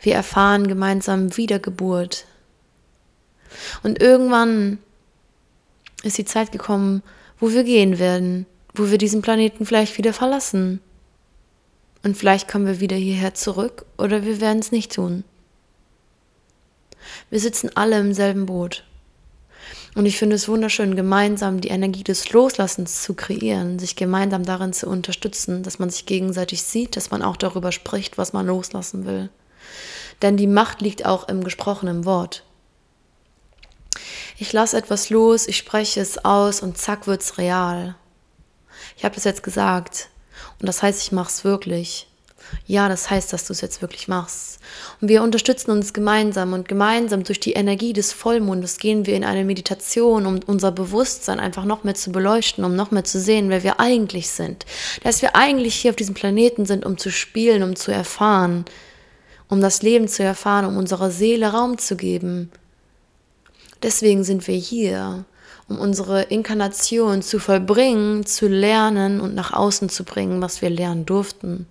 Wir 0.00 0.14
erfahren 0.14 0.66
gemeinsam 0.66 1.36
Wiedergeburt. 1.36 2.26
Und 3.82 4.00
irgendwann 4.00 4.78
ist 6.02 6.18
die 6.18 6.24
Zeit 6.24 6.52
gekommen, 6.52 7.02
wo 7.38 7.50
wir 7.50 7.64
gehen 7.64 7.98
werden, 7.98 8.46
wo 8.74 8.90
wir 8.90 8.98
diesen 8.98 9.22
Planeten 9.22 9.66
vielleicht 9.66 9.98
wieder 9.98 10.12
verlassen. 10.12 10.80
Und 12.02 12.16
vielleicht 12.16 12.48
kommen 12.48 12.66
wir 12.66 12.80
wieder 12.80 12.96
hierher 12.96 13.34
zurück 13.34 13.84
oder 13.98 14.24
wir 14.24 14.40
werden 14.40 14.60
es 14.60 14.72
nicht 14.72 14.94
tun. 14.94 15.24
Wir 17.28 17.40
sitzen 17.40 17.70
alle 17.74 17.98
im 17.98 18.14
selben 18.14 18.46
Boot. 18.46 18.84
Und 19.94 20.06
ich 20.06 20.18
finde 20.18 20.36
es 20.36 20.48
wunderschön, 20.48 20.94
gemeinsam 20.94 21.60
die 21.60 21.68
Energie 21.68 22.04
des 22.04 22.30
Loslassens 22.32 23.02
zu 23.02 23.14
kreieren, 23.14 23.78
sich 23.78 23.96
gemeinsam 23.96 24.44
darin 24.44 24.72
zu 24.72 24.88
unterstützen, 24.88 25.62
dass 25.62 25.78
man 25.78 25.90
sich 25.90 26.06
gegenseitig 26.06 26.62
sieht, 26.62 26.96
dass 26.96 27.10
man 27.10 27.22
auch 27.22 27.36
darüber 27.36 27.72
spricht, 27.72 28.16
was 28.16 28.32
man 28.32 28.46
loslassen 28.46 29.04
will. 29.04 29.30
Denn 30.22 30.36
die 30.36 30.46
Macht 30.46 30.80
liegt 30.80 31.06
auch 31.06 31.28
im 31.28 31.42
gesprochenen 31.42 32.04
Wort. 32.04 32.44
Ich 34.38 34.52
lasse 34.52 34.76
etwas 34.76 35.10
los, 35.10 35.48
ich 35.48 35.56
spreche 35.56 36.00
es 36.00 36.24
aus 36.24 36.62
und 36.62 36.78
zack 36.78 37.06
wird's 37.06 37.36
real. 37.36 37.96
Ich 38.96 39.04
habe 39.04 39.14
das 39.14 39.24
jetzt 39.24 39.42
gesagt. 39.42 40.09
Und 40.60 40.66
das 40.66 40.82
heißt, 40.82 41.02
ich 41.02 41.12
mache 41.12 41.30
es 41.30 41.44
wirklich. 41.44 42.06
Ja, 42.66 42.88
das 42.88 43.10
heißt, 43.10 43.32
dass 43.32 43.46
du 43.46 43.52
es 43.52 43.60
jetzt 43.60 43.80
wirklich 43.82 44.08
machst. 44.08 44.58
Und 45.00 45.08
wir 45.08 45.22
unterstützen 45.22 45.70
uns 45.70 45.92
gemeinsam 45.92 46.52
und 46.52 46.68
gemeinsam 46.68 47.24
durch 47.24 47.40
die 47.40 47.52
Energie 47.52 47.92
des 47.92 48.12
Vollmondes 48.12 48.78
gehen 48.78 49.06
wir 49.06 49.14
in 49.14 49.24
eine 49.24 49.44
Meditation, 49.44 50.26
um 50.26 50.40
unser 50.46 50.72
Bewusstsein 50.72 51.40
einfach 51.40 51.64
noch 51.64 51.84
mehr 51.84 51.94
zu 51.94 52.12
beleuchten, 52.12 52.64
um 52.64 52.76
noch 52.76 52.90
mehr 52.90 53.04
zu 53.04 53.20
sehen, 53.20 53.50
wer 53.50 53.62
wir 53.62 53.80
eigentlich 53.80 54.30
sind. 54.30 54.66
Dass 55.02 55.22
wir 55.22 55.36
eigentlich 55.36 55.74
hier 55.76 55.90
auf 55.90 55.96
diesem 55.96 56.14
Planeten 56.14 56.66
sind, 56.66 56.84
um 56.84 56.98
zu 56.98 57.10
spielen, 57.10 57.62
um 57.62 57.76
zu 57.76 57.92
erfahren, 57.92 58.64
um 59.48 59.60
das 59.60 59.82
Leben 59.82 60.08
zu 60.08 60.22
erfahren, 60.22 60.64
um 60.64 60.76
unserer 60.76 61.10
Seele 61.10 61.52
Raum 61.52 61.78
zu 61.78 61.96
geben. 61.96 62.50
Deswegen 63.82 64.24
sind 64.24 64.46
wir 64.46 64.56
hier 64.56 65.24
um 65.70 65.78
unsere 65.78 66.22
Inkarnation 66.22 67.22
zu 67.22 67.38
vollbringen, 67.38 68.26
zu 68.26 68.48
lernen 68.48 69.20
und 69.20 69.34
nach 69.36 69.52
außen 69.52 69.88
zu 69.88 70.04
bringen, 70.04 70.42
was 70.42 70.60
wir 70.60 70.68
lernen 70.68 71.06
durften. 71.06 71.66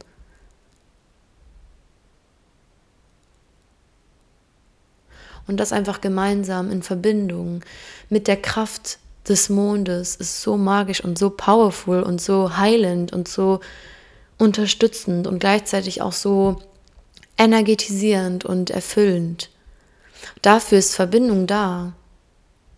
Und 5.48 5.58
das 5.58 5.74
einfach 5.74 6.00
gemeinsam 6.00 6.72
in 6.72 6.82
Verbindung 6.82 7.62
mit 8.10 8.28
der 8.28 8.38
Kraft 8.38 9.00
des 9.28 9.50
Mondes 9.50 10.16
ist 10.16 10.42
so 10.42 10.58
magisch 10.58 11.04
und 11.04 11.20
so 11.20 11.30
powerful 11.30 12.02
und 12.02 12.22
so 12.22 12.56
heilend 12.56 13.12
und 13.12 13.28
so 13.28 13.60
unterstützend 14.38 15.28
und 15.28 15.40
gleichzeitig 15.40 16.02
auch 16.02 16.14
so 16.14 16.62
energetisierend 17.38 18.46
und 18.46 18.70
erfüllend. 18.70 19.50
Dafür 20.42 20.78
ist 20.78 20.96
Verbindung 20.96 21.48
da. 21.48 21.94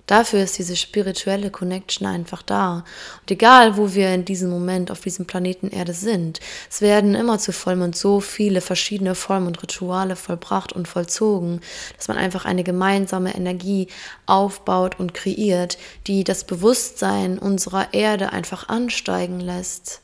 Dafür 0.08 0.44
ist 0.44 0.58
diese 0.58 0.76
spirituelle 0.76 1.52
Connection 1.52 2.08
einfach 2.08 2.42
da. 2.42 2.84
Und 3.22 3.32
egal, 3.32 3.78
wo 3.78 3.94
wir 3.94 4.14
in 4.14 4.26
diesem 4.26 4.50
Moment 4.50 4.92
auf 4.92 5.02
diesem 5.02 5.26
Planeten 5.26 5.70
Erde 5.70 5.94
sind, 5.94 6.40
es 6.70 6.82
werden 6.82 7.16
immer 7.16 7.40
zu 7.40 7.54
Vollmond 7.54 7.96
so 7.96 8.20
viele 8.20 8.62
verschiedene 8.62 9.16
Vollmondrituale 9.16 10.16
vollbracht 10.16 10.74
und 10.74 10.88
vollzogen, 10.88 11.62
dass 11.98 12.08
man 12.08 12.18
einfach 12.18 12.46
eine 12.46 12.64
gemeinsame 12.64 13.36
Energie 13.36 13.88
aufbaut 14.26 15.00
und 15.00 15.14
kreiert, 15.14 15.78
die 16.08 16.24
das 16.24 16.44
Bewusstsein 16.44 17.38
unserer 17.38 17.94
Erde 17.94 18.34
einfach 18.34 18.70
ansteigen 18.70 19.40
lässt. 19.40 20.01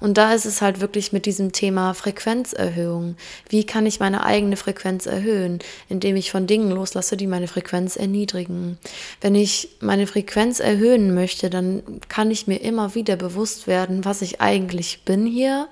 Und 0.00 0.18
da 0.18 0.32
ist 0.32 0.44
es 0.44 0.62
halt 0.62 0.80
wirklich 0.80 1.12
mit 1.12 1.26
diesem 1.26 1.52
Thema 1.52 1.94
Frequenzerhöhung. 1.94 3.16
Wie 3.48 3.64
kann 3.64 3.86
ich 3.86 4.00
meine 4.00 4.24
eigene 4.24 4.56
Frequenz 4.56 5.06
erhöhen, 5.06 5.58
indem 5.88 6.16
ich 6.16 6.30
von 6.30 6.46
Dingen 6.46 6.70
loslasse, 6.70 7.16
die 7.16 7.26
meine 7.26 7.48
Frequenz 7.48 7.96
erniedrigen? 7.96 8.78
Wenn 9.20 9.34
ich 9.34 9.70
meine 9.80 10.06
Frequenz 10.06 10.60
erhöhen 10.60 11.14
möchte, 11.14 11.50
dann 11.50 11.82
kann 12.08 12.30
ich 12.30 12.46
mir 12.46 12.58
immer 12.58 12.94
wieder 12.94 13.16
bewusst 13.16 13.66
werden, 13.66 14.04
was 14.04 14.22
ich 14.22 14.40
eigentlich 14.40 15.02
bin 15.04 15.26
hier. 15.26 15.68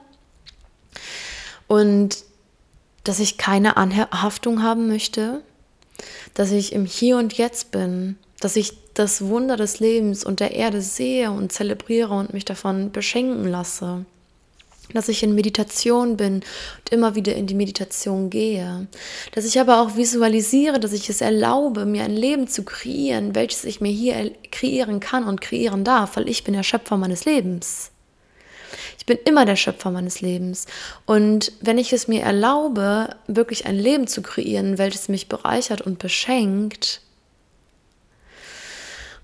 Und 1.66 2.24
dass 3.04 3.18
ich 3.18 3.38
keine 3.38 3.76
Anhaftung 3.76 4.62
haben 4.62 4.88
möchte, 4.88 5.42
dass 6.34 6.50
ich 6.50 6.72
im 6.72 6.86
Hier 6.86 7.16
und 7.16 7.36
Jetzt 7.36 7.70
bin, 7.70 8.16
dass 8.40 8.56
ich 8.56 8.81
das 8.94 9.22
Wunder 9.22 9.56
des 9.56 9.80
Lebens 9.80 10.24
und 10.24 10.40
der 10.40 10.52
Erde 10.52 10.82
sehe 10.82 11.30
und 11.30 11.52
zelebriere 11.52 12.14
und 12.14 12.34
mich 12.34 12.44
davon 12.44 12.92
beschenken 12.92 13.48
lasse. 13.48 14.04
Dass 14.92 15.08
ich 15.08 15.22
in 15.22 15.34
Meditation 15.34 16.16
bin 16.16 16.34
und 16.34 16.90
immer 16.90 17.14
wieder 17.14 17.34
in 17.34 17.46
die 17.46 17.54
Meditation 17.54 18.28
gehe. 18.28 18.88
Dass 19.34 19.46
ich 19.46 19.58
aber 19.58 19.80
auch 19.80 19.96
visualisiere, 19.96 20.80
dass 20.80 20.92
ich 20.92 21.08
es 21.08 21.22
erlaube, 21.22 21.86
mir 21.86 22.04
ein 22.04 22.14
Leben 22.14 22.46
zu 22.48 22.64
kreieren, 22.64 23.34
welches 23.34 23.64
ich 23.64 23.80
mir 23.80 23.92
hier 23.92 24.32
kreieren 24.50 25.00
kann 25.00 25.24
und 25.24 25.40
kreieren 25.40 25.84
darf, 25.84 26.16
weil 26.16 26.28
ich 26.28 26.44
bin 26.44 26.54
der 26.54 26.62
Schöpfer 26.62 26.98
meines 26.98 27.24
Lebens. 27.24 27.92
Ich 28.98 29.06
bin 29.06 29.18
immer 29.24 29.44
der 29.44 29.56
Schöpfer 29.56 29.90
meines 29.90 30.20
Lebens. 30.20 30.66
Und 31.06 31.52
wenn 31.60 31.78
ich 31.78 31.92
es 31.92 32.06
mir 32.06 32.22
erlaube, 32.22 33.16
wirklich 33.26 33.66
ein 33.66 33.76
Leben 33.76 34.06
zu 34.06 34.22
kreieren, 34.22 34.78
welches 34.78 35.08
mich 35.08 35.28
bereichert 35.28 35.80
und 35.80 35.98
beschenkt, 35.98 37.01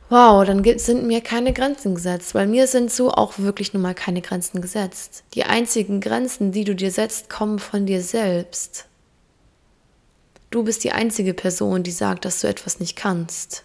wow, 0.09 0.45
dann 0.45 0.65
sind 0.79 1.07
mir 1.07 1.21
keine 1.21 1.53
Grenzen 1.53 1.95
gesetzt, 1.95 2.35
weil 2.35 2.47
mir 2.47 2.67
sind 2.67 2.91
so 2.91 3.11
auch 3.11 3.39
wirklich 3.39 3.73
nun 3.73 3.83
mal 3.83 3.95
keine 3.95 4.23
Grenzen 4.23 4.61
gesetzt. 4.61 5.25
Die 5.35 5.45
einzigen 5.45 6.01
Grenzen, 6.01 6.53
die 6.53 6.65
du 6.65 6.75
dir 6.75 6.91
setzt, 6.91 7.29
kommen 7.29 7.59
von 7.59 7.87
dir 7.87 8.03
selbst. 8.03 8.87
Du 10.51 10.63
bist 10.65 10.83
die 10.85 10.93
einzige 10.93 11.35
Person, 11.35 11.83
die 11.83 11.91
sagt, 11.91 12.25
dass 12.25 12.41
du 12.41 12.49
etwas 12.49 12.81
nicht 12.81 12.97
kannst. 12.97 13.65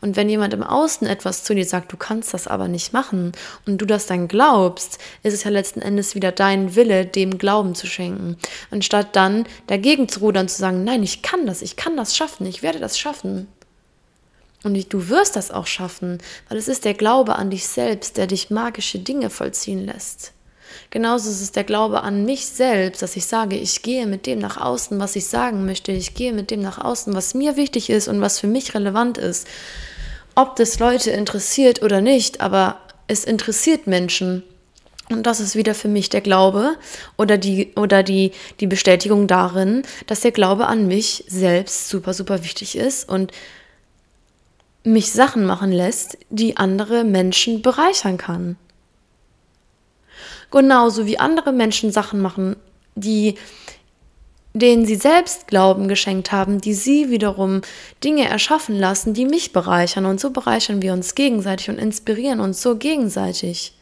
Und 0.00 0.14
wenn 0.14 0.28
jemand 0.28 0.54
im 0.54 0.62
Außen 0.62 1.08
etwas 1.08 1.42
zu 1.42 1.52
dir 1.52 1.64
sagt, 1.64 1.92
du 1.92 1.96
kannst 1.96 2.32
das 2.32 2.46
aber 2.46 2.68
nicht 2.68 2.92
machen 2.92 3.32
und 3.66 3.78
du 3.78 3.86
das 3.86 4.06
dann 4.06 4.28
glaubst, 4.28 4.98
ist 5.24 5.34
es 5.34 5.42
ja 5.42 5.50
letzten 5.50 5.82
Endes 5.82 6.14
wieder 6.14 6.30
dein 6.30 6.76
Wille, 6.76 7.04
dem 7.04 7.38
Glauben 7.38 7.74
zu 7.74 7.88
schenken. 7.88 8.36
Anstatt 8.70 9.16
dann 9.16 9.44
dagegen 9.66 10.08
zu 10.08 10.20
rudern, 10.20 10.48
zu 10.48 10.58
sagen, 10.58 10.84
nein, 10.84 11.02
ich 11.02 11.22
kann 11.22 11.46
das, 11.46 11.62
ich 11.62 11.74
kann 11.74 11.96
das 11.96 12.16
schaffen, 12.16 12.46
ich 12.46 12.62
werde 12.62 12.78
das 12.78 12.96
schaffen. 12.96 13.48
Und 14.66 14.92
du 14.92 15.08
wirst 15.08 15.36
das 15.36 15.52
auch 15.52 15.68
schaffen, 15.68 16.18
weil 16.48 16.58
es 16.58 16.66
ist 16.66 16.84
der 16.84 16.94
Glaube 16.94 17.36
an 17.36 17.50
dich 17.50 17.68
selbst, 17.68 18.16
der 18.16 18.26
dich 18.26 18.50
magische 18.50 18.98
Dinge 18.98 19.30
vollziehen 19.30 19.86
lässt. 19.86 20.32
Genauso 20.90 21.30
ist 21.30 21.40
es 21.40 21.52
der 21.52 21.62
Glaube 21.62 22.02
an 22.02 22.24
mich 22.24 22.46
selbst, 22.46 23.00
dass 23.00 23.14
ich 23.14 23.26
sage, 23.26 23.54
ich 23.56 23.82
gehe 23.82 24.08
mit 24.08 24.26
dem 24.26 24.40
nach 24.40 24.60
außen, 24.60 24.98
was 24.98 25.14
ich 25.14 25.26
sagen 25.26 25.66
möchte. 25.66 25.92
Ich 25.92 26.14
gehe 26.14 26.32
mit 26.32 26.50
dem 26.50 26.62
nach 26.62 26.78
außen, 26.78 27.14
was 27.14 27.34
mir 27.34 27.56
wichtig 27.56 27.90
ist 27.90 28.08
und 28.08 28.20
was 28.20 28.40
für 28.40 28.48
mich 28.48 28.74
relevant 28.74 29.18
ist. 29.18 29.46
Ob 30.34 30.56
das 30.56 30.80
Leute 30.80 31.12
interessiert 31.12 31.80
oder 31.80 32.00
nicht, 32.00 32.40
aber 32.40 32.80
es 33.06 33.24
interessiert 33.24 33.86
Menschen. 33.86 34.42
Und 35.10 35.28
das 35.28 35.38
ist 35.38 35.54
wieder 35.54 35.76
für 35.76 35.86
mich 35.86 36.08
der 36.08 36.22
Glaube 36.22 36.74
oder 37.16 37.38
die, 37.38 37.72
oder 37.76 38.02
die, 38.02 38.32
die 38.58 38.66
Bestätigung 38.66 39.28
darin, 39.28 39.84
dass 40.08 40.22
der 40.22 40.32
Glaube 40.32 40.66
an 40.66 40.88
mich 40.88 41.22
selbst 41.28 41.88
super, 41.88 42.14
super 42.14 42.42
wichtig 42.42 42.76
ist 42.76 43.08
und 43.08 43.30
mich 44.86 45.10
Sachen 45.12 45.44
machen 45.44 45.72
lässt, 45.72 46.16
die 46.30 46.56
andere 46.56 47.04
Menschen 47.04 47.60
bereichern 47.60 48.18
kann. 48.18 48.56
Genauso 50.50 51.06
wie 51.06 51.18
andere 51.18 51.52
Menschen 51.52 51.90
Sachen 51.90 52.20
machen, 52.20 52.56
die 52.94 53.34
denen 54.54 54.86
sie 54.86 54.94
selbst 54.94 55.48
Glauben 55.48 55.86
geschenkt 55.86 56.32
haben, 56.32 56.62
die 56.62 56.72
sie 56.72 57.10
wiederum 57.10 57.60
Dinge 58.02 58.26
erschaffen 58.26 58.78
lassen, 58.78 59.12
die 59.12 59.26
mich 59.26 59.52
bereichern. 59.52 60.06
Und 60.06 60.18
so 60.18 60.30
bereichern 60.30 60.80
wir 60.80 60.94
uns 60.94 61.14
gegenseitig 61.14 61.68
und 61.68 61.78
inspirieren 61.78 62.40
uns 62.40 62.62
so 62.62 62.76
gegenseitig 62.76 63.75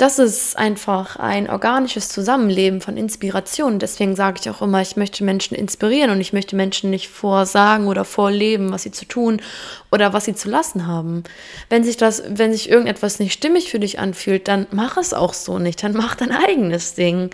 das 0.00 0.18
ist 0.18 0.56
einfach 0.56 1.16
ein 1.16 1.50
organisches 1.50 2.08
Zusammenleben 2.08 2.80
von 2.80 2.96
Inspiration. 2.96 3.78
Deswegen 3.78 4.16
sage 4.16 4.38
ich 4.40 4.48
auch 4.48 4.62
immer, 4.62 4.80
ich 4.80 4.96
möchte 4.96 5.24
Menschen 5.24 5.54
inspirieren 5.54 6.10
und 6.10 6.22
ich 6.22 6.32
möchte 6.32 6.56
Menschen 6.56 6.88
nicht 6.88 7.08
vorsagen 7.08 7.86
oder 7.86 8.06
vorleben, 8.06 8.72
was 8.72 8.84
sie 8.84 8.92
zu 8.92 9.04
tun 9.04 9.42
oder 9.90 10.14
was 10.14 10.24
sie 10.24 10.34
zu 10.34 10.48
lassen 10.48 10.86
haben. 10.86 11.24
Wenn 11.68 11.84
sich 11.84 11.98
das, 11.98 12.22
wenn 12.26 12.50
sich 12.50 12.70
irgendetwas 12.70 13.18
nicht 13.18 13.34
stimmig 13.34 13.70
für 13.70 13.78
dich 13.78 13.98
anfühlt, 13.98 14.48
dann 14.48 14.66
mach 14.70 14.96
es 14.96 15.12
auch 15.12 15.34
so 15.34 15.58
nicht. 15.58 15.82
Dann 15.82 15.92
mach 15.92 16.14
dein 16.14 16.32
eigenes 16.32 16.94
Ding. 16.94 17.28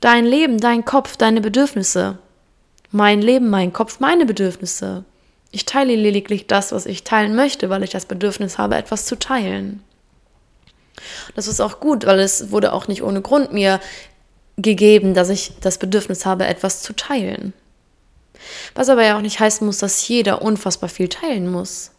Dein 0.00 0.24
Leben, 0.24 0.60
dein 0.60 0.86
Kopf, 0.86 1.18
deine 1.18 1.42
Bedürfnisse. 1.42 2.16
Mein 2.90 3.20
Leben, 3.20 3.50
mein 3.50 3.74
Kopf, 3.74 4.00
meine 4.00 4.24
Bedürfnisse. 4.24 5.04
Ich 5.50 5.66
teile 5.66 5.94
lediglich 5.94 6.46
das, 6.46 6.72
was 6.72 6.86
ich 6.86 7.04
teilen 7.04 7.36
möchte, 7.36 7.68
weil 7.68 7.82
ich 7.82 7.90
das 7.90 8.06
Bedürfnis 8.06 8.56
habe, 8.56 8.76
etwas 8.76 9.04
zu 9.04 9.18
teilen. 9.18 9.82
Das 11.34 11.46
ist 11.46 11.60
auch 11.60 11.80
gut, 11.80 12.06
weil 12.06 12.20
es 12.20 12.50
wurde 12.50 12.72
auch 12.72 12.88
nicht 12.88 13.02
ohne 13.02 13.22
Grund 13.22 13.52
mir 13.52 13.80
gegeben, 14.56 15.14
dass 15.14 15.28
ich 15.28 15.52
das 15.60 15.78
Bedürfnis 15.78 16.26
habe, 16.26 16.46
etwas 16.46 16.82
zu 16.82 16.92
teilen. 16.92 17.52
Was 18.74 18.88
aber 18.88 19.04
ja 19.04 19.16
auch 19.16 19.22
nicht 19.22 19.40
heißen 19.40 19.66
muss, 19.66 19.78
dass 19.78 20.06
jeder 20.08 20.42
unfassbar 20.42 20.88
viel 20.88 21.08
teilen 21.08 21.50
muss. 21.50 21.92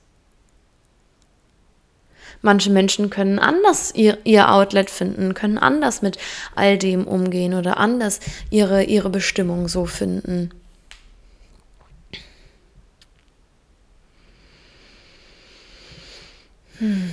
Manche 2.41 2.71
Menschen 2.71 3.11
können 3.11 3.37
anders 3.37 3.93
ihr, 3.93 4.17
ihr 4.23 4.51
Outlet 4.51 4.89
finden, 4.89 5.35
können 5.35 5.59
anders 5.59 6.01
mit 6.01 6.17
all 6.55 6.77
dem 6.77 7.05
umgehen 7.05 7.53
oder 7.53 7.77
anders 7.77 8.19
ihre, 8.49 8.83
ihre 8.83 9.11
Bestimmung 9.11 9.67
so 9.67 9.85
finden. 9.85 10.49
Hm. 16.79 17.11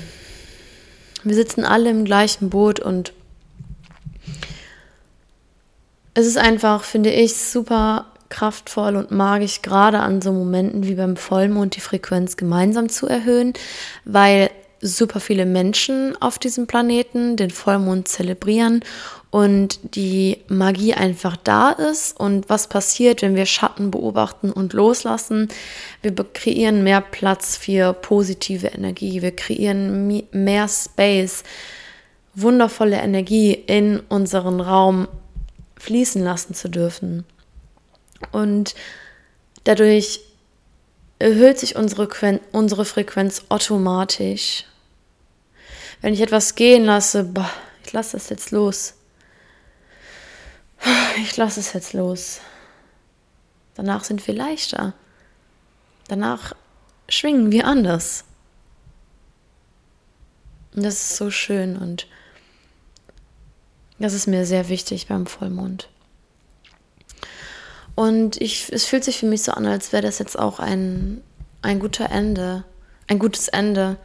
Wir 1.25 1.35
sitzen 1.35 1.65
alle 1.65 1.91
im 1.91 2.05
gleichen 2.05 2.51
Boot 2.51 2.81
und 2.81 3.13
es 6.15 6.27
ist 6.27 6.39
einfach, 6.39 6.85
finde 6.85 7.11
ich, 7.11 7.37
super 7.37 8.07
kraftvoll 8.29 8.97
und 8.97 9.11
magisch, 9.11 9.63
gerade 9.63 10.01
an 10.01 10.21
so 10.21 10.33
Momenten 10.33 10.87
wie 10.87 10.95
beim 10.95 11.17
Vollmond 11.17 11.77
die 11.77 11.81
Frequenz 11.81 12.37
gemeinsam 12.37 12.89
zu 12.89 13.07
erhöhen, 13.07 13.53
weil 14.05 14.51
super 14.81 15.21
viele 15.21 15.47
Menschen 15.47 16.21
auf 16.21 16.39
diesem 16.39 16.67
Planeten 16.67 17.37
den 17.37 17.51
Vollmond 17.51 18.09
zelebrieren 18.09 18.85
und 19.31 19.81
die 19.95 20.39
Magie 20.49 20.95
einfach 20.95 21.37
da 21.37 21.71
ist 21.71 22.19
und 22.19 22.49
was 22.49 22.69
passiert, 22.69 23.23
wenn 23.23 23.35
wir 23.35 23.47
Schatten 23.47 23.91
beobachten 23.91 24.51
und 24.53 24.73
loslassen. 24.73 25.49
Wir 26.03 26.15
kreieren 26.15 26.83
mehr 26.85 27.01
Platz 27.01 27.57
für 27.57 27.93
positive 27.93 28.69
Energie, 28.69 29.21
wir 29.21 29.35
kreieren 29.35 30.23
mehr 30.31 30.69
Space, 30.69 31.43
wundervolle 32.35 32.97
Energie 32.97 33.53
in 33.53 34.01
unseren 34.09 34.61
Raum 34.61 35.09
fließen 35.79 36.23
lassen 36.23 36.55
zu 36.55 36.69
dürfen. 36.69 37.25
Und 38.33 38.75
dadurch 39.65 40.21
erhöht 41.19 41.59
sich 41.59 41.77
unsere, 41.77 42.09
unsere 42.53 42.85
Frequenz 42.85 43.43
automatisch. 43.49 44.65
Wenn 46.01 46.15
ich 46.15 46.21
etwas 46.21 46.55
gehen 46.55 46.85
lasse, 46.85 47.25
boah, 47.25 47.51
ich 47.85 47.93
lasse 47.93 48.17
das 48.17 48.29
jetzt 48.29 48.51
los 48.51 48.95
ich 51.23 51.37
lasse 51.37 51.61
es 51.61 51.73
jetzt 51.73 51.93
los. 51.93 52.41
Danach 53.75 54.05
sind 54.05 54.27
wir 54.27 54.35
leichter. 54.35 54.95
Danach 56.09 56.55
schwingen 57.09 57.53
wir 57.53 57.67
anders. 57.67 58.25
Und 60.75 60.85
das 60.85 60.95
ist 60.95 61.17
so 61.17 61.31
schön 61.31 61.77
und 61.77 62.07
das 63.99 64.13
ist 64.13 64.29
mir 64.29 64.47
sehr 64.47 64.69
wichtig 64.69 65.09
beim 65.09 65.27
Vollmond. 65.27 65.89
Und 67.99 68.41
ich, 68.41 68.73
es 68.73 68.85
fühlt 68.85 69.03
sich 69.03 69.19
für 69.19 69.27
mich 69.27 69.43
so 69.43 69.51
an, 69.51 69.67
als 69.67 69.93
wäre 69.93 70.05
das 70.05 70.21
jetzt 70.21 70.39
auch 70.39 70.61
ein, 70.61 71.21
ein 71.63 71.81
guter 71.81 72.09
Ende, 72.13 72.63
ein 73.09 73.19
gutes 73.19 73.49
Ende 73.49 73.97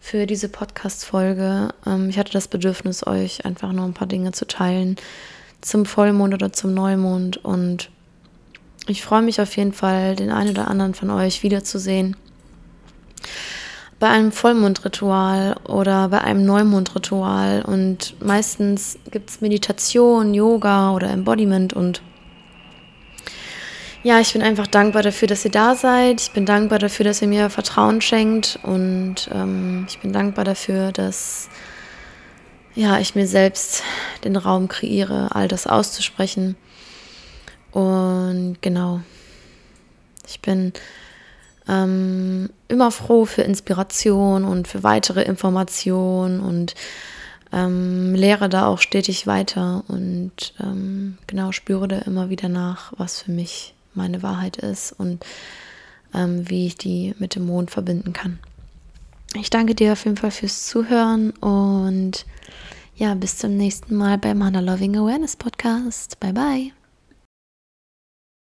für 0.00 0.26
diese 0.26 0.48
Podcast-Folge. 0.48 1.68
Ähm, 1.86 2.10
ich 2.10 2.18
hatte 2.18 2.32
das 2.32 2.48
Bedürfnis, 2.48 3.06
euch 3.06 3.44
einfach 3.44 3.70
noch 3.70 3.84
ein 3.84 3.94
paar 3.94 4.08
Dinge 4.08 4.32
zu 4.32 4.48
teilen, 4.48 4.96
zum 5.60 5.86
Vollmond 5.86 6.34
oder 6.34 6.52
zum 6.52 6.74
Neumond. 6.74 7.36
Und 7.44 7.92
ich 8.88 9.04
freue 9.04 9.22
mich 9.22 9.40
auf 9.40 9.56
jeden 9.56 9.72
Fall, 9.72 10.16
den 10.16 10.32
einen 10.32 10.50
oder 10.50 10.66
anderen 10.66 10.94
von 10.94 11.10
euch 11.10 11.44
wiederzusehen. 11.44 12.16
bei 14.00 14.08
einem 14.08 14.32
Vollmondritual 14.32 15.54
oder 15.68 16.08
bei 16.08 16.20
einem 16.20 16.44
Neumondritual. 16.44 17.62
Und 17.64 18.16
meistens 18.20 18.98
gibt 19.12 19.30
es 19.30 19.40
Meditation, 19.40 20.34
Yoga 20.34 20.90
oder 20.90 21.10
Embodiment. 21.10 21.74
Und 21.74 22.02
ja, 24.06 24.20
ich 24.20 24.34
bin 24.34 24.42
einfach 24.42 24.68
dankbar 24.68 25.02
dafür, 25.02 25.26
dass 25.26 25.44
ihr 25.44 25.50
da 25.50 25.74
seid. 25.74 26.20
Ich 26.20 26.30
bin 26.30 26.46
dankbar 26.46 26.78
dafür, 26.78 27.04
dass 27.04 27.20
ihr 27.22 27.26
mir 27.26 27.50
Vertrauen 27.50 28.00
schenkt. 28.00 28.56
Und 28.62 29.28
ähm, 29.34 29.84
ich 29.88 29.98
bin 29.98 30.12
dankbar 30.12 30.44
dafür, 30.44 30.92
dass 30.92 31.48
ja, 32.76 33.00
ich 33.00 33.16
mir 33.16 33.26
selbst 33.26 33.82
den 34.22 34.36
Raum 34.36 34.68
kreiere, 34.68 35.34
all 35.34 35.48
das 35.48 35.66
auszusprechen. 35.66 36.54
Und 37.72 38.58
genau, 38.60 39.00
ich 40.28 40.40
bin 40.40 40.72
ähm, 41.66 42.50
immer 42.68 42.92
froh 42.92 43.24
für 43.24 43.42
Inspiration 43.42 44.44
und 44.44 44.68
für 44.68 44.84
weitere 44.84 45.22
Informationen 45.22 46.38
und 46.38 46.76
ähm, 47.52 48.14
lehre 48.14 48.48
da 48.48 48.68
auch 48.68 48.78
stetig 48.78 49.26
weiter 49.26 49.82
und 49.88 50.54
ähm, 50.60 51.18
genau 51.26 51.50
spüre 51.50 51.88
da 51.88 51.98
immer 51.98 52.30
wieder 52.30 52.48
nach, 52.48 52.92
was 52.98 53.22
für 53.22 53.32
mich 53.32 53.75
meine 53.96 54.22
Wahrheit 54.22 54.56
ist 54.56 54.92
und 54.92 55.24
ähm, 56.14 56.48
wie 56.48 56.66
ich 56.66 56.76
die 56.76 57.14
mit 57.18 57.34
dem 57.34 57.46
Mond 57.46 57.70
verbinden 57.70 58.12
kann. 58.12 58.38
Ich 59.34 59.50
danke 59.50 59.74
dir 59.74 59.92
auf 59.92 60.04
jeden 60.04 60.16
Fall 60.16 60.30
fürs 60.30 60.66
Zuhören 60.66 61.30
und 61.30 62.24
ja, 62.94 63.14
bis 63.14 63.36
zum 63.36 63.56
nächsten 63.56 63.94
Mal 63.94 64.16
beim 64.16 64.42
Hannah 64.42 64.60
Loving 64.60 64.96
Awareness 64.96 65.36
Podcast. 65.36 66.18
Bye 66.20 66.32
bye. 66.32 66.75